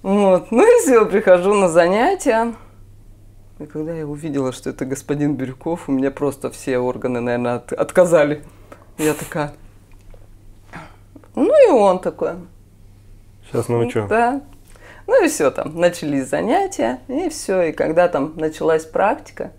[0.00, 0.50] Вот.
[0.50, 2.54] Ну и все, прихожу на занятия.
[3.58, 7.72] И когда я увидела, что это господин Бирюков, у меня просто все органы, наверное, от-
[7.72, 8.42] отказали.
[8.98, 9.52] Я такая...
[11.34, 12.32] Ну и он такой.
[13.46, 14.06] Сейчас научу.
[14.08, 14.42] Да.
[15.06, 17.62] Ну и все, там начались занятия, и все.
[17.62, 19.52] И когда там началась практика,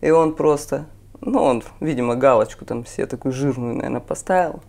[0.00, 0.86] и он просто,
[1.20, 4.62] ну, он, видимо, галочку там все такую жирную, наверное, поставил.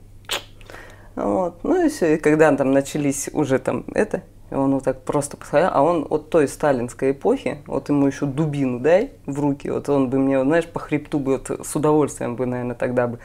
[1.15, 1.63] Вот.
[1.63, 2.15] Ну и все.
[2.15, 6.05] И когда там начались уже там это, и он вот так просто посмотрел, а он
[6.09, 10.37] от той сталинской эпохи, вот ему еще дубину дай в руки, вот он бы мне,
[10.37, 13.19] вот, знаешь, по хребту бы вот с удовольствием бы, наверное, тогда бы.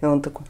[0.00, 0.44] И он такой,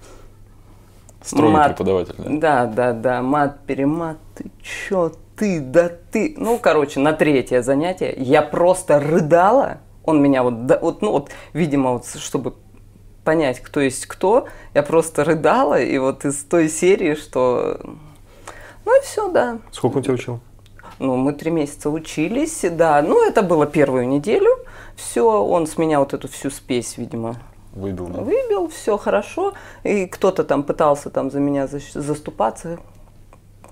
[1.23, 1.69] Строгий Мат.
[1.69, 2.31] преподаватель, да?
[2.31, 6.35] да, да, да, мат, перемат, ты чё, ты, да ты.
[6.39, 9.79] Ну, короче, на третье занятие я просто рыдала.
[10.05, 12.55] Он меня вот, да, вот, ну вот, видимо, вот, чтобы
[13.25, 17.81] понять, кто есть кто, я просто рыдала, и вот из той серии, что...
[18.87, 19.59] Ну и все, да.
[19.73, 20.41] Сколько он тебя учил?
[20.99, 23.03] Ну, мы три месяца учились, да.
[23.03, 24.51] Ну, это было первую неделю.
[24.97, 27.37] Все, он с меня вот эту всю спесь, видимо,
[27.77, 28.23] Выбил, да?
[28.23, 29.53] Выбил, все хорошо.
[29.85, 32.79] И кто-то там пытался там за меня заступаться.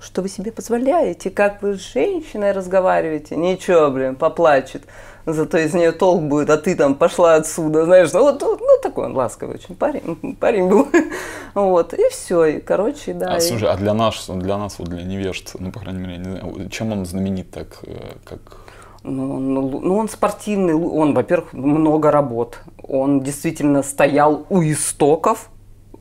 [0.05, 1.31] Что вы себе позволяете?
[1.31, 3.37] Как вы с женщиной разговариваете?
[3.37, 4.83] Ничего, блин, поплачет.
[5.25, 8.13] Зато из нее толк будет, а ты там пошла отсюда, знаешь.
[8.13, 10.89] Ну, вот, ну такой он ласковый очень парень, парень был.
[11.55, 13.33] Вот, и все, и, короче, да.
[13.33, 16.17] А, и- слушай, а для нас, для нас, вот для невежд, ну, по крайней мере,
[16.19, 18.41] не знаю, чем он знаменит так, э, как...
[19.05, 22.59] Ну, он, лу- ну, он спортивный, он, во-первых, много работ.
[22.87, 25.49] Он действительно стоял у истоков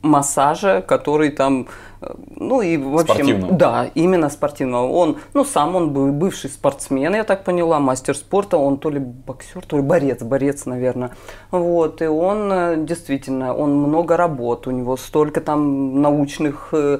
[0.04, 1.68] массажа, который там,
[2.02, 3.54] э, ну и вообще, Спортивного.
[3.54, 4.88] да, именно спортивного.
[4.92, 9.00] Он, ну сам он был бывший спортсмен, я так поняла, мастер спорта, он то ли
[9.00, 11.12] боксер, то ли борец, борец, наверное.
[11.52, 17.00] Вот, и он э, действительно, он много работ, у него столько там научных э,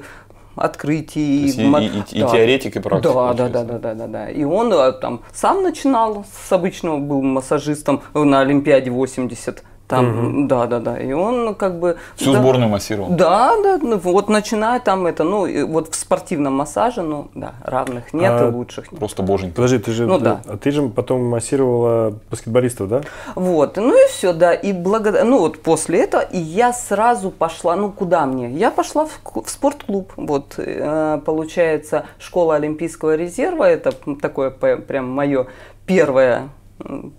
[0.56, 1.46] открытий.
[1.50, 2.28] И, ма- и- и- и да.
[2.30, 3.12] теоретик, и практик.
[3.12, 4.30] Да, да, да, да, да, да, да.
[4.30, 9.62] И он там сам начинал с обычного, был массажистом на Олимпиаде 80.
[9.86, 10.98] Там, да, да, да.
[10.98, 11.98] И он как бы...
[12.16, 13.10] Всю да, сборную массировал.
[13.10, 18.14] Да, да, ну, вот начиная там это, ну, вот в спортивном массаже, ну, да, равных
[18.14, 18.98] нет А, и лучших нет.
[18.98, 19.56] Просто боженька.
[19.56, 20.40] Подожди, ты же, Ну да.
[20.46, 23.02] а ты же потом массировала баскетболистов, да?
[23.34, 27.76] Вот, ну и все, да, и благодаря, ну вот после этого, и я сразу пошла,
[27.76, 28.50] ну куда мне?
[28.50, 35.46] Я пошла в, в спортклуб, вот, э, получается, школа Олимпийского резерва, это такое прям мое
[35.84, 36.48] первое,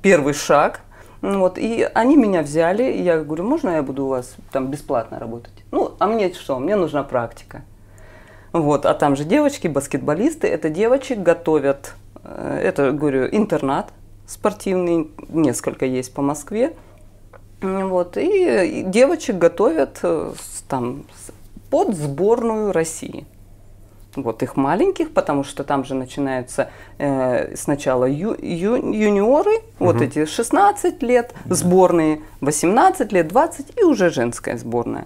[0.02, 0.95] первый шаг, Ну
[1.26, 5.18] вот, и они меня взяли, и я говорю, можно я буду у вас там бесплатно
[5.18, 5.54] работать?
[5.72, 7.64] Ну, а мне что, мне нужна практика.
[8.54, 13.92] Вот, а там же девочки, баскетболисты, это девочек готовят, э, это, говорю, интернат
[14.28, 16.76] спортивный, несколько есть по Москве.
[17.62, 20.32] Вот, и, девочек готовят э,
[20.70, 21.06] там
[21.72, 23.26] под сборную России.
[24.16, 30.26] Вот их маленьких, потому что там же начинаются э, сначала ю- ю- юниоры, вот эти
[30.26, 35.06] 16 лет, сборные 18 лет, 20 и уже женская сборная.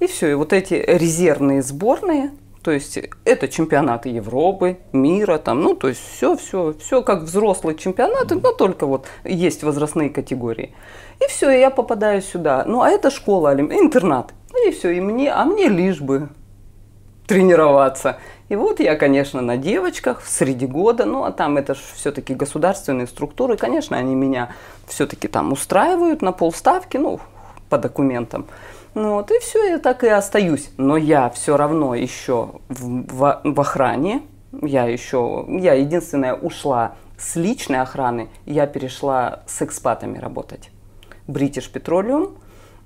[0.00, 2.30] И все, и вот эти резервные сборные,
[2.62, 7.76] то есть это чемпионаты Европы, мира, там, ну, то есть все, все, все как взрослые
[7.76, 10.74] чемпионаты, но только вот есть возрастные категории.
[11.24, 12.64] И все, и я попадаю сюда.
[12.66, 14.34] Ну, а это школа, интернат.
[14.66, 16.28] И все, и мне, а мне лишь бы
[17.26, 18.18] тренироваться.
[18.48, 23.08] И вот я, конечно, на девочках среди года, ну а там это же все-таки государственные
[23.08, 24.50] структуры, конечно, они меня
[24.86, 27.18] все-таки там устраивают на полставки, ну,
[27.68, 28.46] по документам.
[28.94, 30.70] Ну вот, и все, я так и остаюсь.
[30.76, 34.22] Но я все равно еще в, в- в охране,
[34.62, 40.70] я еще, я единственная ушла с личной охраны, я перешла с экспатами работать.
[41.26, 42.36] British Petroleum,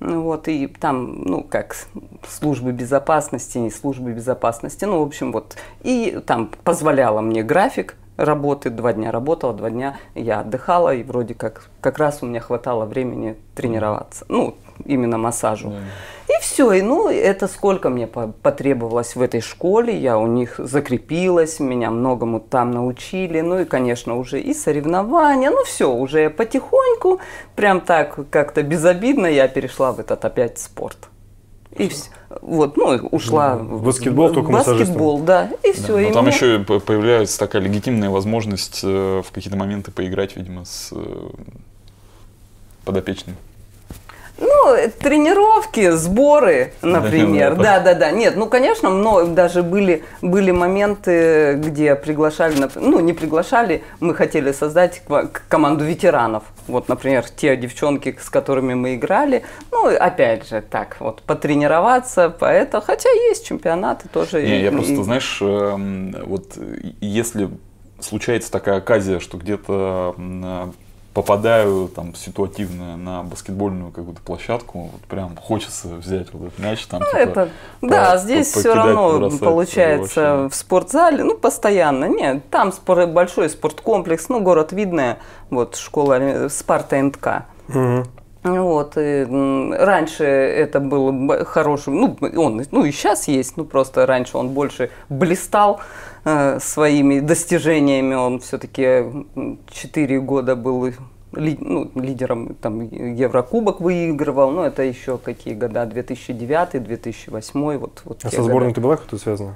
[0.01, 1.77] Вот, и там, ну, как
[2.27, 5.57] службы безопасности, не службы безопасности, ну, в общем, вот.
[5.83, 11.35] И там позволяла мне график работы, два дня работала, два дня я отдыхала, и вроде
[11.35, 14.55] как, как раз у меня хватало времени тренироваться, ну,
[14.85, 15.73] именно массажу.
[16.29, 20.55] И все, и ну, это сколько мне по- потребовалось в этой школе, я у них
[20.59, 27.21] закрепилась, меня многому там научили, ну и, конечно, уже и соревнования, ну все, уже потихоньку,
[27.57, 31.10] прям так как-то безобидно я перешла в этот опять спорт.
[31.77, 32.09] И вс-
[32.43, 35.93] вот, ну, ушла В баскетбол только баскетбол, да, и все.
[35.93, 40.65] Но и там мне- еще появляется такая легитимная возможность э, в какие-то моменты поиграть, видимо,
[40.65, 41.29] с э,
[42.85, 43.37] подопечным.
[44.41, 47.55] Ну, тренировки, сборы, например.
[47.61, 48.11] Да, Да, да.
[48.11, 54.53] Нет, ну, конечно, но даже были, были моменты, где приглашали, ну, не приглашали, мы хотели
[54.53, 55.03] создать
[55.49, 56.45] команду ветеранов.
[56.67, 62.83] Вот, например, те девчонки, с которыми мы играли, ну, опять же, так, вот, потренироваться, поэтому,
[62.83, 64.43] хотя есть чемпионаты тоже.
[64.43, 66.57] Не, и- я просто, и- знаешь, эм, вот
[67.01, 67.51] если
[68.01, 70.15] случается такая оказия, что где-то
[71.15, 77.01] попадаю там ситуативно на баскетбольную какую-то площадку, вот прям хочется взять вот этот мяч там.
[77.01, 80.49] Ну, типа, это, по- да, по- здесь все равно побросать, получается вообще.
[80.49, 82.05] в спортзале, ну, постоянно.
[82.05, 85.19] Нет, там спор- большой спорткомплекс, ну, город Видное,
[85.51, 87.45] вот, школа э, Спарта НК.
[87.69, 88.05] Мгм.
[88.43, 89.27] Вот, и,
[89.79, 94.49] раньше это был б- хороший, ну, он, ну, и сейчас есть, ну, просто раньше он
[94.51, 95.81] больше блистал
[96.61, 99.05] своими достижениями, он все-таки
[99.71, 100.93] 4 года был
[101.33, 108.21] ли- ну, лидером, там, Еврокубок выигрывал, ну, это еще какие года, 2009, 2008, вот, вот
[108.25, 108.49] А со года.
[108.49, 109.55] сборной ты была как-то связана?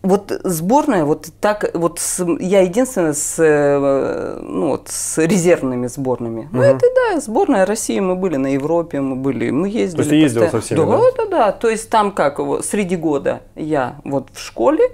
[0.00, 6.48] Вот сборная, вот так, вот с- я единственная с, э, ну, вот, с резервными сборными.
[6.52, 9.96] Ну, это да, сборная России, мы были на Европе, мы были, мы ездили.
[9.96, 10.62] То есть ты ездила постоянно.
[10.62, 10.78] со всеми,
[11.16, 11.52] Да, да, да.
[11.52, 14.88] То есть там как, среди года я вот в школе,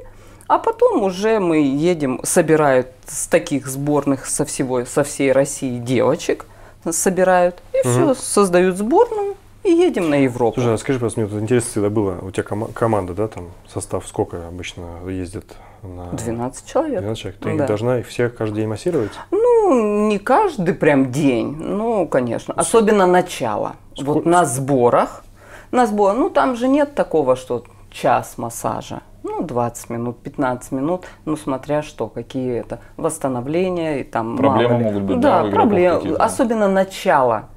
[0.55, 6.47] а потом уже мы едем, собирают с таких сборных со всего, со всей России девочек,
[6.88, 10.61] собирают, и все, создают сборную, и едем на Европу.
[10.61, 13.51] Слушай, а скажи, пожалуйста, мне вот интересно всегда было, у тебя кома- команда, да, там,
[13.67, 16.12] состав сколько обычно ездит на...
[16.12, 17.01] 12 человек.
[17.01, 17.40] 12 человек.
[17.43, 17.67] Ты Да.
[17.67, 19.11] должна их всех каждый день массировать?
[19.33, 22.55] Ну, не каждый прям день, ну, конечно.
[22.55, 23.75] Особенно начало.
[24.01, 25.25] Вот на сборах.
[25.73, 29.03] На сбор, ну, там же нет такого, что час массажа.
[29.24, 35.02] Ну, 20 минут, 15 минут, ну, смотря что, какие это восстановления и там Проблемы могут
[35.02, 36.14] быть, да, да, проблемы.
[36.16, 37.48] Особенно начало.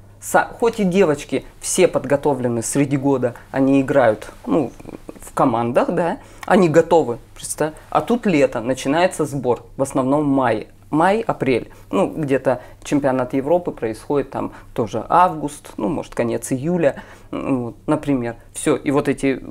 [0.58, 4.72] Хоть и девочки все подготовлены среди года, они играют, ну,
[5.20, 7.74] в командах, да, они готовы, представь.
[7.90, 10.68] А тут лето, начинается сбор, в основном в мае.
[10.90, 11.70] Май-апрель.
[11.90, 18.36] Ну, где-то чемпионат Европы происходит там тоже август, ну, может, конец июля, вот, например.
[18.54, 19.44] Все, и вот эти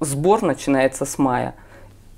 [0.00, 1.54] сбор начинается с мая.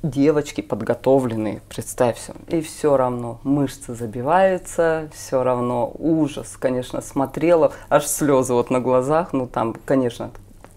[0.02, 2.32] Девочки подготовленные, представь все.
[2.48, 9.34] И все равно мышцы забиваются, все равно ужас, конечно, смотрела, аж слезы вот на глазах,
[9.34, 10.30] ну там, конечно,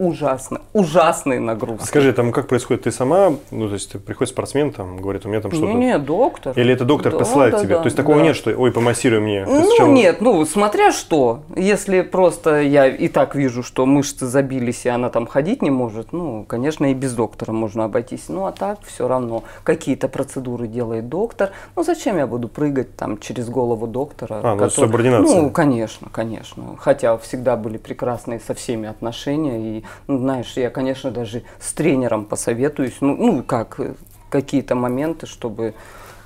[0.06, 1.84] ужасно, ужасные нагрузки.
[1.84, 2.84] А скажи, там как происходит?
[2.84, 5.68] Ты сама, ну, то есть приходит спортсмен, там, говорит, у меня там что-то...
[5.68, 6.58] Не, не, доктор.
[6.58, 7.76] Или это доктор Да, посылает да, тебе?
[7.76, 8.24] да, То есть такого да.
[8.24, 9.46] нет, что, ой, помассируй мне.
[9.46, 11.42] Ты Ну сначала- нет, ну смотря что.
[11.56, 16.14] Если просто я и так вижу, что мышцы забились, и она там ходить не может,
[16.14, 18.26] ну, конечно, и без доктора можно обойтись.
[18.30, 19.44] Ну, а так все равно.
[19.64, 21.52] Какие-то процедуры делает доктор.
[21.76, 24.40] Ну, зачем я буду прыгать там через голову доктора?
[24.44, 25.42] А, ну, субординация.
[25.42, 26.76] Ну, конечно, конечно.
[26.78, 29.78] Хотя всегда были прекрасные со всеми отношения.
[29.80, 32.98] И, ну, знаешь, я, конечно, даже с тренером посоветуюсь.
[33.02, 33.94] Ну, ну как, э,
[34.30, 35.74] какие-то моменты, чтобы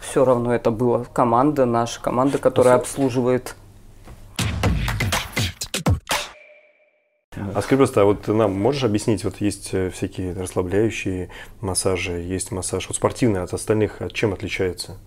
[0.01, 3.55] все равно это была команда, наша команда, которая обслуживает.
[7.53, 11.29] А скажи просто, а вот ты нам можешь объяснить, вот есть э, всякие расслабляющие
[11.61, 14.97] массажи, есть массаж, вот спортивный от остальных, от чем отличается?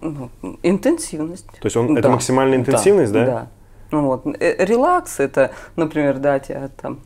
[0.00, 0.30] ну,
[0.62, 1.46] интенсивность.
[1.46, 3.26] То есть он, это Да, максимальная интенсивность, да?
[3.26, 3.48] Да.
[3.90, 7.00] Ну вот, э, релакс это, например, да, тебя там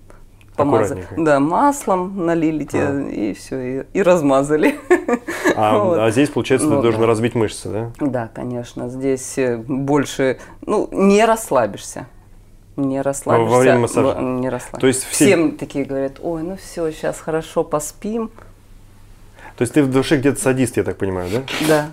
[0.56, 4.78] помазали, да, маслом налили тебе и все, и, и размазали.
[5.54, 5.98] А, Вот.
[5.98, 7.06] а здесь, получается, Ну ты должен да.
[7.06, 7.90] разбить мышцы, да?
[8.00, 12.06] Да, конечно, здесь э, больше, ну, не расслабишься.
[12.76, 13.58] Не расслабишься.
[13.58, 14.18] время массажа?
[14.18, 14.80] Не расслабишься.
[14.80, 18.30] То есть все- Всем такие говорят, ой, ну все, сейчас хорошо поспим.
[19.56, 21.42] То есть ты в душе где-то садист, я так понимаю, да?
[21.68, 21.86] Да.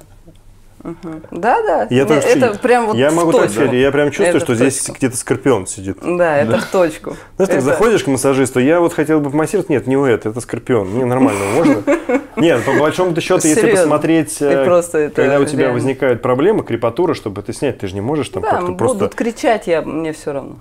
[0.83, 1.23] Мгм.
[1.31, 1.87] Да, да.
[1.89, 3.55] Я, Не, тоже это прям вот я могу так точку.
[3.55, 5.97] сказать, я прям чувствую, Это что здесь где-то скорпион сидит.
[6.01, 7.15] Да, это в точку.
[7.35, 10.29] Знаешь, так Это- заходишь к массажисту, я вот хотел бы помассировать, нет, не у это,
[10.29, 11.83] это скорпион, не нормально, можно?
[12.37, 17.51] Нет, по большому счету, если посмотреть, э, когда у тебя возникают проблемы, крепатура, чтобы это
[17.51, 19.09] снять, ты же не можешь там Да, как-то будут просто...
[19.09, 20.55] кричать, я, мне все равно.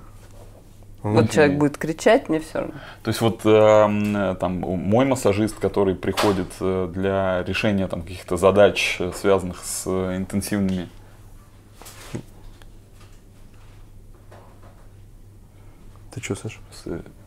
[1.03, 2.75] Вот человек будет кричать, мне все равно.
[3.05, 8.97] То есть вот э, там мой массажист, который приходит э, для решения там каких-то задач,
[8.99, 10.89] э, связанных с э, интенсивными
[16.11, 16.59] Ты что, Саша?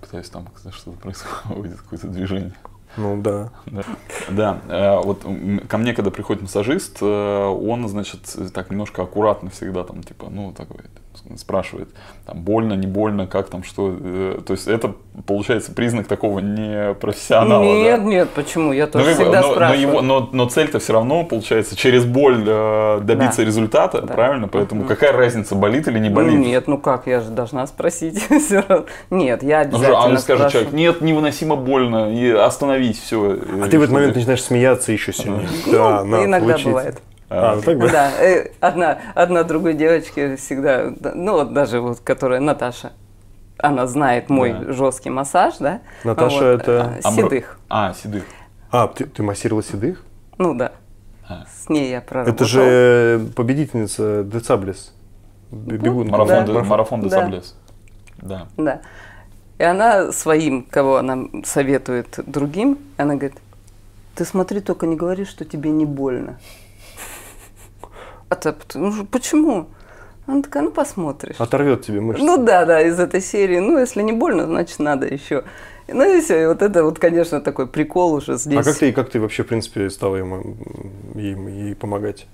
[0.02, 2.54] пытаюсь там что-то происходит, какое-то движение.
[2.98, 3.52] Ну да.
[4.30, 5.24] Да, Да, вот
[5.70, 10.82] ко мне, когда приходит массажист, он, значит, так немножко аккуратно всегда там, типа, ну, такой,
[11.38, 11.90] спрашивает,
[12.26, 13.96] там, больно, не больно, как там, что.
[14.00, 14.94] э, То есть это,
[15.26, 18.06] получается, признак такого непрофессионала, нет, да?
[18.06, 18.72] нет, почему?
[18.72, 19.82] Я Ну, тоже бы, всегда но, но, спрашиваю.
[19.90, 23.46] его, но, но цель-то все равно, получается, через боль э, добиться Да.
[23.46, 24.14] результата, Да.
[24.14, 24.48] правильно?
[24.48, 26.34] Поэтому какая разница, болит или не болит?
[26.34, 28.22] Ну, нет, ну как, я же должна спросить.
[29.10, 33.38] Нет, я Ну, обязательно а он скажет человек, нет, невыносимо больно, и остановись, все.
[33.64, 35.48] А ты в этот момент начинаешь смеяться еще сильнее.
[35.68, 37.02] Ну, Да, иногда бывает.
[37.34, 37.88] А, ну так да?
[37.88, 42.92] Да, э, одна, одна другой девочке всегда, да, ну вот даже вот, которая Наташа,
[43.58, 44.74] она знает мой Да.
[44.74, 45.80] жесткий массаж, да?
[46.04, 47.60] Наташа Вот, это- а, Седых.
[47.70, 48.24] А, седых.
[48.72, 50.04] А, ты, ты массировала седых?
[50.38, 50.74] Ну да.
[51.30, 51.46] А.
[51.64, 52.36] С ней я проработала.
[52.36, 54.94] Это же победительница Децаблес.
[55.52, 56.08] Б- Бегун.
[56.10, 56.54] Марафон, Да.
[56.54, 57.08] де- марафон Да.
[57.08, 57.56] Десаблес.
[58.18, 58.48] Да.
[58.58, 58.82] Да.
[59.58, 63.38] И она своим, кого она советует другим, она говорит,
[64.16, 66.40] ты смотри, только не говори, что тебе не больно.
[68.32, 69.68] А то, ну, почему?
[70.26, 71.36] Она такая, ну посмотришь.
[71.38, 72.24] Оторвет тебе мышцы.
[72.24, 73.60] Ну да, да, из этой серии.
[73.60, 75.44] Ну, если не больно, значит надо еще.
[75.90, 76.44] Ну и все.
[76.44, 78.58] И вот это вот, конечно, такой прикол уже здесь.
[78.58, 80.56] А как ты, как ты вообще, в принципе, стала ему,
[81.14, 82.26] ей, ей помогать?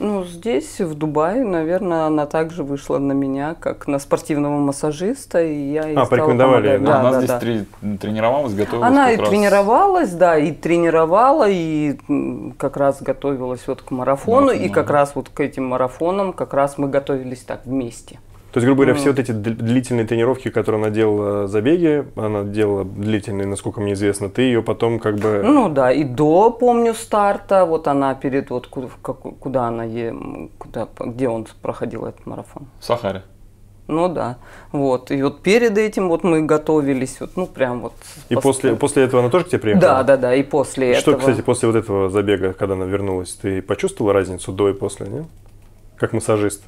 [0.00, 5.72] Ну, здесь, в Дубае, наверное, она также вышла на меня, как на спортивного массажиста, и
[5.72, 6.84] я ей А, порекомендовали, помогать.
[6.84, 7.00] да?
[7.00, 7.38] она да, здесь да.
[7.40, 8.86] трени- тренировалась, готовилась.
[8.88, 9.28] Она и раз.
[9.28, 11.98] тренировалась, да, и тренировала, и
[12.58, 14.74] как раз готовилась вот к марафону, Марафон, и да.
[14.74, 18.20] как раз вот к этим марафонам, как раз мы готовились так вместе.
[18.52, 18.98] То есть, грубо говоря, Ну.
[19.00, 23.92] все вот эти дл- длительные тренировки, которые она делала забеги, она делала длительные, насколько мне
[23.92, 25.42] известно, ты ее потом как бы...
[25.44, 29.84] Ну да, и до, помню, старта, вот она перед, вот куда она,
[30.58, 32.66] куда, где он проходил этот марафон.
[32.80, 33.22] В Сахаре.
[33.86, 34.36] Ну да,
[34.72, 37.92] вот, и вот перед этим вот мы готовились, вот, ну прям вот.
[38.28, 39.80] И пос- после, после этого она тоже к тебе приехала?
[39.82, 41.20] Да, да, да, и после Что, этого.
[41.20, 45.24] кстати, после вот этого забега, когда она вернулась, ты почувствовала разницу до и после, нет?
[45.96, 46.64] Как массажист?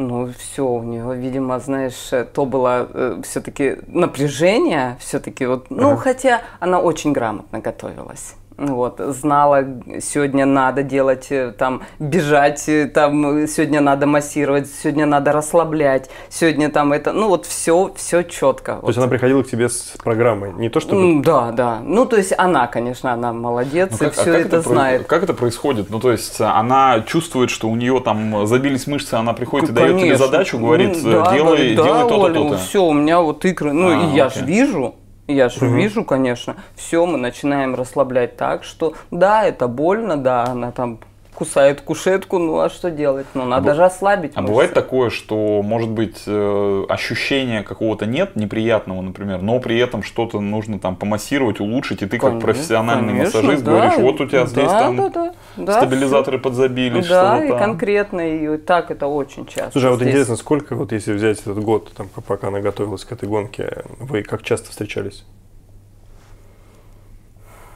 [0.00, 2.88] Ну, все, у нее, видимо, знаешь, э, то было
[3.22, 5.96] все-таки напряжение, все-таки вот, ну, Ага.
[6.00, 8.34] хотя она очень грамотно готовилась.
[8.60, 9.64] Вот, знала,
[10.02, 16.10] сегодня надо делать, э, там, бежать, э, там, э, сегодня надо массировать, сегодня надо расслаблять,
[16.28, 18.76] сегодня там это, ну вот все, все четко.
[18.82, 21.22] То есть она приходила к тебе с программой, не то чтобы...
[21.22, 21.80] Да, да.
[21.82, 24.70] Ну, то есть она, конечно, она молодец Ну, и как- а все как это про-
[24.72, 25.06] знает.
[25.06, 25.88] Как это происходит?
[25.88, 29.92] Ну, то есть она чувствует, что у нее там забились мышцы, она приходит и дает
[29.92, 30.26] тебе Конечно.
[30.26, 32.58] задачу, говорит, Ну, да, делай, говорит, да, делай то-то, то-то.
[32.58, 33.72] все, у меня вот икры.
[33.72, 34.96] Ну, А, и я же вижу.
[35.34, 36.56] Я же вижу, конечно.
[36.74, 40.98] Все, мы начинаем расслаблять так, что да, это больно, да, она там
[41.40, 43.26] кусает кушетку, ну а что делать?
[43.32, 44.32] Ну, надо бу- же ослабить.
[44.34, 44.52] А мышцы.
[44.52, 50.38] бывает такое, что, может быть, э, ощущения какого-то нет, неприятного, например, но при этом что-то
[50.40, 53.70] нужно там помассировать, улучшить, и ты как Конечно, профессиональный конечно, массажист да.
[53.70, 57.14] говоришь, вот у тебя здесь Да, там да, да, да, стабилизаторы подзабились, всё.
[57.14, 57.58] Да, что-то и там.
[57.58, 59.70] конкретно, и так это очень часто.
[59.72, 60.08] Слушай, а вот здесь.
[60.10, 64.22] интересно, сколько, вот если взять этот год, там, пока она готовилась к этой гонке, вы
[64.24, 65.24] как часто встречались?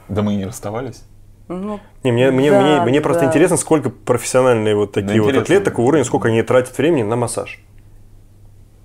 [0.07, 1.03] Да мы и не расставались.
[1.47, 3.29] Ну, Не, мне, мне, Да, мне, мне просто да.
[3.29, 5.41] интересно, сколько профессиональные вот такие вот интересно.
[5.41, 7.59] атлеты такого уровня, сколько они тратят времени на массаж.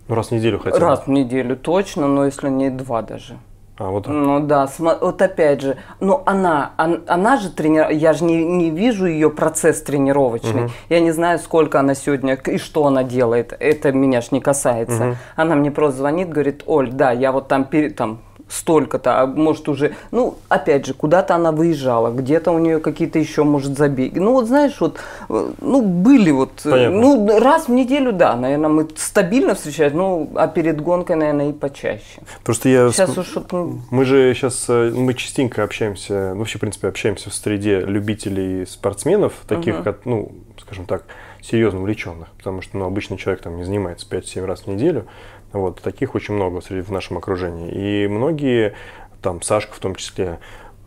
[0.08, 0.84] Ну, раз в неделю хотя бы.
[0.84, 3.38] раз в неделю точно, но если не два даже.
[3.78, 4.12] А, вот так.
[4.12, 8.68] Ну да, вот опять же, ну она, он- она же тренер, я же не, не
[8.68, 10.68] вижу ее процесс тренировочный.
[10.90, 13.56] Я не знаю, сколько она сегодня и что она делает.
[13.58, 15.16] Это меня ж не касается.
[15.34, 18.20] Она мне просто звонит, говорит, Оль, да, я вот там, пере- там
[18.50, 23.44] столько-то, а может уже, ну, опять же, куда-то она выезжала, где-то у нее какие-то еще,
[23.44, 24.18] может, забеги.
[24.18, 24.98] Ну, вот знаешь, вот,
[25.28, 27.00] э, ну, были вот, э, Понятно.
[27.00, 31.52] ну, раз в неделю, да, наверное, мы стабильно встречаемся, ну, а перед гонкой, наверное, и
[31.52, 32.20] почаще.
[32.44, 32.90] Просто я...
[32.90, 37.34] Сейчас уж ну, Мы же сейчас, мы частенько общаемся, ну, вообще, в принципе, общаемся в
[37.34, 41.04] среде любителей спортсменов, таких, как, ну, скажем так,
[41.42, 45.06] серьезно увлеченных, потому что, ну, обычный человек там не занимается 5-7 раз в неделю,
[45.52, 48.04] вот, таких очень много в нашем окружении.
[48.04, 48.74] И многие,
[49.22, 50.38] там, Сашка в том числе,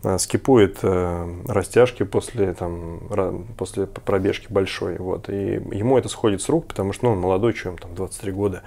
[0.02, 3.00] э, скипует э, растяжки после, там,
[3.56, 7.54] после пробежки большой, вот, и ему это сходит с рук, потому что, ну, он молодой,
[7.54, 8.62] что ему там 23 года,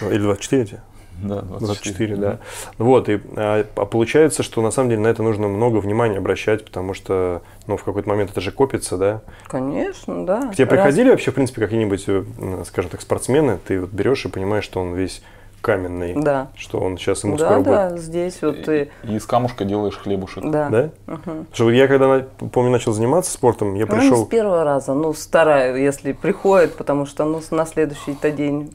[0.00, 0.80] Ну, или 24 тебе?
[1.22, 2.38] Да, 24, да.
[2.78, 6.64] Вот, и а, а получается, что на самом деле на это нужно много внимания обращать,
[6.64, 9.20] потому что, ну, в какой-то момент это же копится, да.
[9.48, 10.48] Конечно, да.
[10.48, 12.24] К тебе Раз- приходили вообще, в принципе, какие-нибудь, э,
[12.66, 15.22] скажем так, спортсмены, ты вот берешь и понимаешь, что он весь
[15.60, 16.48] каменный, Да.
[16.54, 18.90] что он сейчас ему Да, скоро да, здесь вот и...
[19.02, 20.44] И из камушка делаешь хлебушек.
[20.48, 20.68] Да.
[20.68, 20.92] будет.
[21.06, 21.16] Да?
[21.16, 24.24] Потому что вот я когда, помню, начал заниматься спортом, я Ну, не пришел...
[24.24, 28.72] с первого раза, ну, стараю, если приходит, потому что, ну, на следующий-то день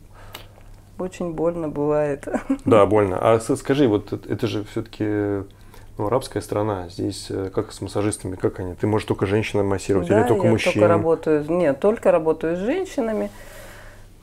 [1.00, 2.28] очень больно бывает.
[2.66, 3.18] Да, больно.
[3.20, 5.04] А скажи, вот это- же все-таки
[5.98, 6.90] ну, арабская страна.
[6.90, 8.74] Здесь э, как с массажистами, как они?
[8.74, 10.74] Ты можешь только женщинам массировать Да, или только я мужчин?
[10.74, 13.30] только работаю, нет, только работаю с женщинами,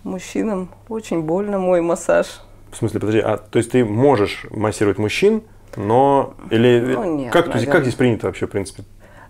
[0.02, 2.40] мужчинам очень больно мой массаж.
[2.72, 5.42] В смысле, подожди, а то есть ты можешь массировать мужчин,
[5.76, 7.82] но или Ну, нет, как, то есть, как наверное.
[7.82, 8.84] здесь принято вообще, в принципе?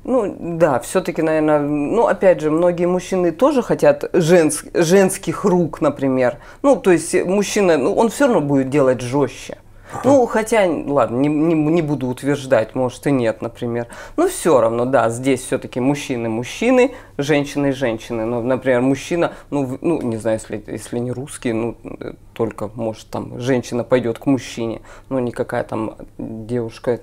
[0.05, 6.39] Ну, да, все-таки, наверное, ну, опять же, многие мужчины тоже хотят женс- женских рук, например.
[6.63, 9.59] Ну, то есть мужчина, ну, он все равно будет делать жестче.
[10.05, 13.89] Ну, хотя, ладно, не, не, не буду утверждать, может и нет, например.
[14.17, 18.25] Но все равно, да, здесь все-таки мужчины мужчины, женщины женщины.
[18.25, 23.09] Ну, например, мужчина, ну, ну не знаю, если, если не русский, ну, э, только, может,
[23.11, 27.01] там, женщина пойдет к мужчине, но никакая там девушка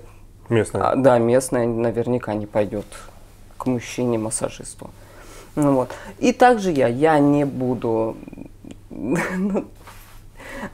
[0.48, 0.82] Местная.
[0.82, 2.86] а, да, местная наверняка не пойдет
[3.56, 4.90] к мужчине-массажисту.
[5.56, 5.90] Ну, вот.
[6.18, 8.16] И также я, я не буду,
[8.90, 9.64] ну,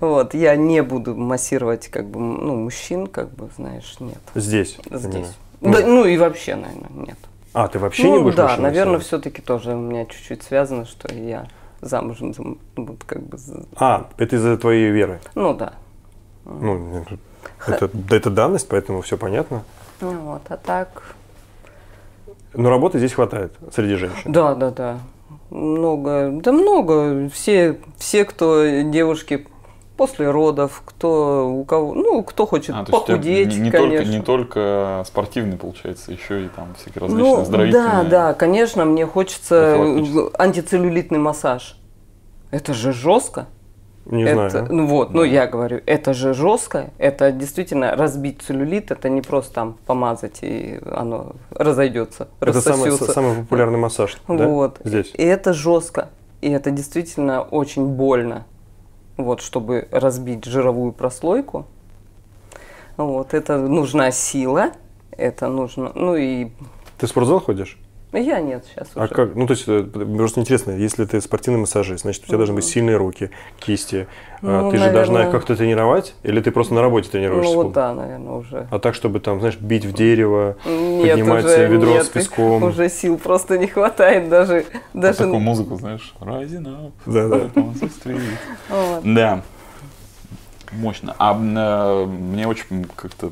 [0.00, 4.78] вот, я не буду массировать, как бы, ну, мужчин, как бы, знаешь, нет, Здесь.
[4.90, 5.28] здесь.
[5.60, 7.18] Да, ну и вообще, наверное, нет.
[7.54, 11.14] А, ты вообще ну, не будешь да, наверное, все-таки тоже у меня чуть-чуть связано, что
[11.14, 11.46] я
[11.80, 13.38] замужем, вот как бы,
[13.76, 15.20] А, это из-за твоей веры.
[15.34, 15.74] ну да.
[16.44, 17.04] Ну,
[17.66, 19.62] это, да, это данность, поэтому все понятно.
[20.00, 21.02] Ну, вот, а так,
[22.52, 24.32] Но работы здесь хватает среди женщин.
[24.32, 24.98] Да, да, да.
[25.50, 27.28] Много, да много.
[27.30, 29.46] Все, все, кто девушки
[29.96, 33.98] после родов, кто у кого, ну, кто хочет А, похудеть, не, не конечно.
[33.98, 37.90] только, не только спортивный, получается, еще и там всякие различные ну, оздоровительные.
[37.90, 39.78] да, да, конечно, мне хочется
[40.38, 41.78] антицеллюлитный массаж.
[42.50, 43.46] Это же жестко.
[44.06, 44.66] Не это, знаю.
[44.70, 49.54] Ну вот, ну я говорю, это же жестко, это действительно разбить целлюлит, это не просто
[49.54, 54.46] там помазать и оно разойдется, Это самый, самый популярный массаж, да?
[54.46, 54.80] Вот.
[54.84, 55.12] Здесь.
[55.14, 56.10] И это жестко.
[56.42, 58.44] И это действительно очень больно.
[59.16, 61.66] Вот, чтобы разбить жировую прослойку.
[62.98, 64.72] Вот, это нужна сила.
[65.10, 65.92] Это нужно.
[65.94, 66.50] Ну и
[66.98, 67.78] Ты в спортзал ходишь?
[68.14, 69.14] Я нет сейчас А уже.
[69.14, 69.34] как?
[69.34, 72.64] Ну, то есть, э, просто интересно, если ты спортивный массажист, значит, у тебя должны быть
[72.64, 74.06] сильные руки, кисти.
[74.42, 75.32] А Ну, ты же должна их наверное.
[75.32, 76.14] как-то тренировать?
[76.22, 77.54] Или ты просто на работе тренируешься?
[77.54, 78.68] Ну вот да, наверное, уже.
[78.70, 82.62] А так, чтобы там, знаешь, бить в дерево, Нет, поднимать уже ведро нет, с песком.
[82.62, 84.64] Уже сил просто не хватает даже.
[84.92, 86.92] Вот даже такую музыку, знаешь, rising up.
[87.06, 87.50] Да, да.
[88.68, 89.02] вот.
[89.04, 89.42] Да.
[90.72, 91.14] Мощно.
[91.18, 93.30] А э, мне очень как-то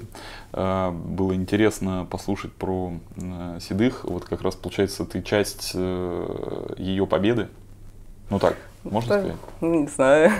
[0.52, 2.92] было интересно послушать про
[3.60, 4.04] седых.
[4.04, 7.48] Вот как раз получается, ты часть э, ее победы.
[8.28, 9.36] Ну так, можно сказать?
[9.60, 10.32] ну, Не знаю.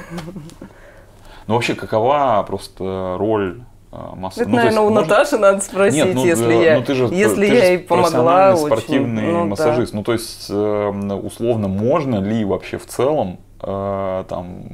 [1.47, 4.43] Ну вообще, какова просто роль э, масса?
[4.43, 6.79] Это, ну, то есть наверное, у можно- Наташи надо спросить, Нет, ну, если э, я,
[6.79, 8.67] ну, ты же, если ты я ей помогла очень.
[8.67, 9.45] спортивный ну, да.
[9.47, 9.93] массажист.
[9.95, 14.65] Ну, то есть, условно, можно ли вообще в целом там,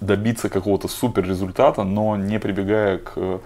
[0.00, 3.40] добиться какого-то супер результата, но не прибегая к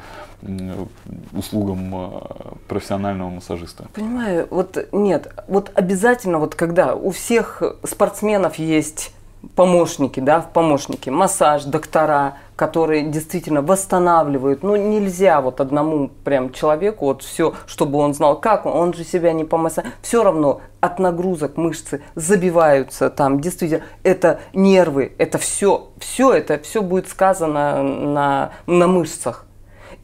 [1.32, 2.20] услугам э,
[2.68, 3.87] профессионального массажиста?
[3.95, 9.14] Понимаю, вот нет, вот обязательно вот когда у всех спортсменов есть
[9.55, 14.62] помощники, да, помощники, массаж, доктора, которые действительно восстанавливают.
[14.62, 19.05] Ну, нельзя вот одному прям человеку вот все, чтобы он знал, как он, он же
[19.05, 19.87] себя не помассаж.
[20.03, 26.82] Все равно от нагрузок мышцы забиваются там, действительно, это нервы, это все, все это, все
[26.82, 29.47] будет сказано на, на мышцах.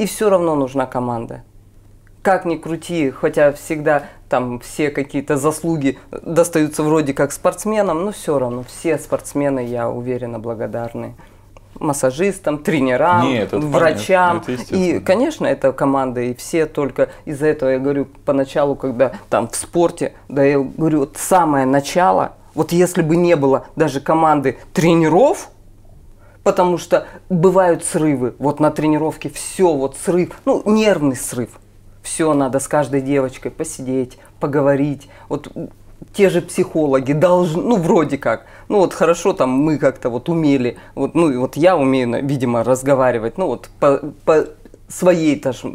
[0.01, 1.43] И все равно нужна команда
[2.23, 8.39] как ни крути, хотя всегда там все какие-то заслуги достаются вроде как спортсменам, но все
[8.39, 11.15] равно все спортсмены, я уверена, благодарны
[11.79, 14.43] массажистам, тренерам, Нет, врачам.
[14.45, 19.49] понятно, и, конечно, это команда, и все только из-за этого, я говорю, поначалу, когда там
[19.49, 24.59] в спорте, да, я говорю, вот самое начало, вот если бы не было даже команды
[24.75, 25.49] тренеров,
[26.43, 31.51] потому что бывают срывы, вот на тренировке все, вот срыв, ну, нервный срыв.
[32.03, 35.09] Все надо с каждой девочкой посидеть, поговорить.
[35.29, 35.53] Вот
[36.15, 38.47] те же психологи должны, ну, вроде как.
[38.69, 42.65] Ну, вот хорошо там мы как-то вот умели, вот, ну, и вот я умею, видимо,
[42.65, 44.47] разговаривать, ну, вот по, по
[44.89, 45.75] своей тоже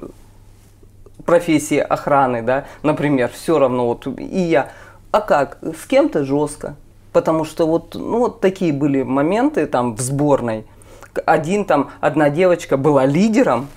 [1.25, 4.71] профессии охраны, да, например, все равно вот и я.
[5.11, 5.59] А как?
[5.61, 6.75] С кем-то жестко.
[7.15, 10.65] Потому что вот, ну, вот такие были моменты там в сборной.
[11.25, 13.69] Один там, одна девочка была лидером,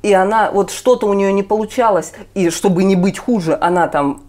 [0.00, 4.22] и она, вот что-то у нее не получалось, и чтобы не быть хуже, она там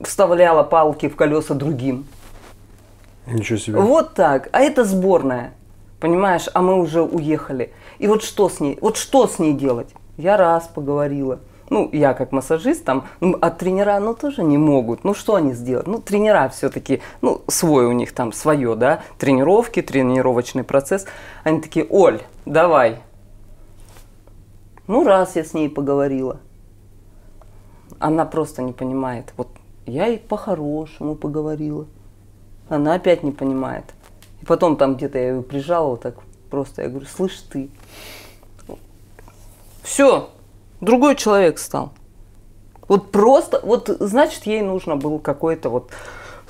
[0.00, 2.06] вставляла палки в колеса другим.
[3.26, 3.78] Ничего себе.
[3.78, 4.48] Вот так.
[4.52, 5.52] А это сборная.
[6.00, 7.74] Понимаешь, а мы уже уехали.
[7.98, 8.78] И вот что с ней?
[8.80, 9.90] Вот что с ней делать?
[10.16, 11.40] Я раз поговорила.
[11.70, 15.04] Ну, я как массажист там, ну, а тренера, ну, тоже не могут.
[15.04, 15.86] Ну, что они сделают?
[15.86, 21.06] Ну, тренера все-таки, ну, свой у них там, свое, да, тренировки, тренировочный процесс.
[21.42, 23.00] Они такие, Оль, давай.
[24.86, 26.38] Ну, раз я с ней поговорила.
[27.98, 29.32] Она просто не понимает.
[29.36, 29.48] Вот
[29.86, 31.86] я ей по-хорошему поговорила.
[32.68, 33.84] Она опять не понимает.
[34.42, 36.16] И потом там где-то я ее прижала вот так
[36.50, 36.82] просто.
[36.82, 37.70] Я говорю, слышь ты.
[39.82, 40.30] Все,
[40.80, 41.92] другой человек стал.
[42.88, 45.90] Вот просто, вот значит ей нужно был какой-то вот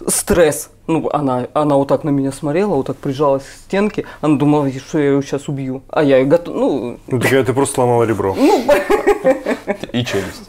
[0.08, 0.70] стресс.
[0.86, 4.04] Ну, она, она вот так на меня смотрела, вот так прижалась к стенке.
[4.20, 5.82] Она думала, что я ее сейчас убью.
[5.88, 8.34] А я ее готов, ну, Ну, такая, ты просто сломала ребро.
[8.36, 8.64] ну,
[9.92, 10.48] И челюсть.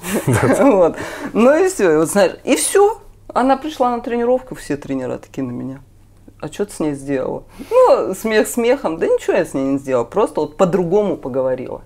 [0.60, 0.96] вот.
[1.34, 3.00] Ну и все, вот знаешь, и все.
[3.34, 5.82] Она пришла на тренировку, все тренера такие на меня.
[6.42, 7.44] А что ты с ней сделала?
[7.70, 11.82] Ну, смех смехом, да ничего я с ней не сделала, просто вот по-другому поговорила.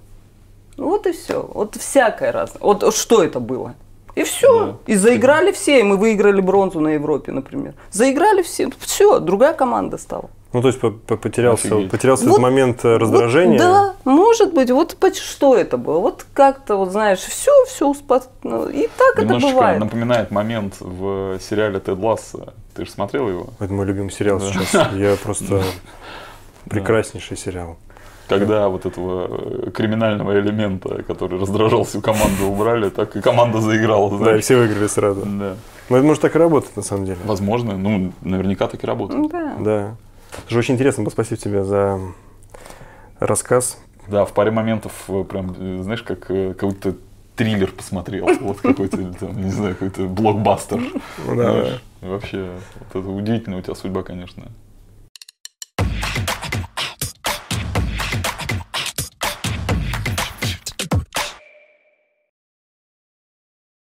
[0.79, 1.41] Ну вот и все.
[1.53, 2.61] Вот всякое разное.
[2.61, 3.75] Вот что это было?
[4.15, 4.65] И все.
[4.65, 4.75] Да.
[4.87, 7.73] И заиграли все, и мы выиграли бронзу на Европе, например.
[7.91, 8.69] Заиграли все.
[8.79, 10.29] Все, другая команда стала.
[10.51, 11.91] Ну, то есть по- по- потерялся, Офигеть.
[11.91, 13.59] потерялся Вот- этот момент э, Вот, раздражения.
[13.59, 14.71] да, может быть.
[14.71, 15.99] Вот что это было?
[15.99, 17.93] Вот как-то, вот знаешь, все, все
[18.43, 19.79] ну, И так это Немножечко бывает.
[19.79, 22.53] напоминает момент в сериале Тед Ласса.
[22.73, 23.47] Ты же смотрел его?
[23.59, 24.45] Это мой любимый сериал Да.
[24.47, 24.73] сейчас.
[24.93, 25.61] Я просто
[26.69, 27.77] прекраснейший сериал.
[28.29, 29.27] Когда вот этого
[29.67, 34.09] э, криминального элемента, который раздражал всю команду, убрали, так и команда заиграла.
[34.11, 34.43] Да, и знаешь.
[34.43, 35.21] все выиграли сразу.
[35.25, 35.55] Да.
[35.89, 37.17] Но это может так и работать на самом деле.
[37.25, 39.31] Возможно, ну, наверняка так и работает.
[39.31, 39.55] Да.
[39.59, 39.95] Да.
[40.47, 41.11] Слушай, очень интересно было.
[41.11, 41.99] Спасибо тебе за
[43.19, 43.77] рассказ.
[44.07, 46.95] Да, в паре моментов э, прям, э, знаешь, как какой-то
[47.35, 48.27] триллер посмотрел.
[48.41, 50.79] Вот какой-то, там, не знаю, какой-то блокбастер.
[51.25, 54.43] Ну да, Знаешь, Вообще, вот это удивительная у тебя судьба, конечно.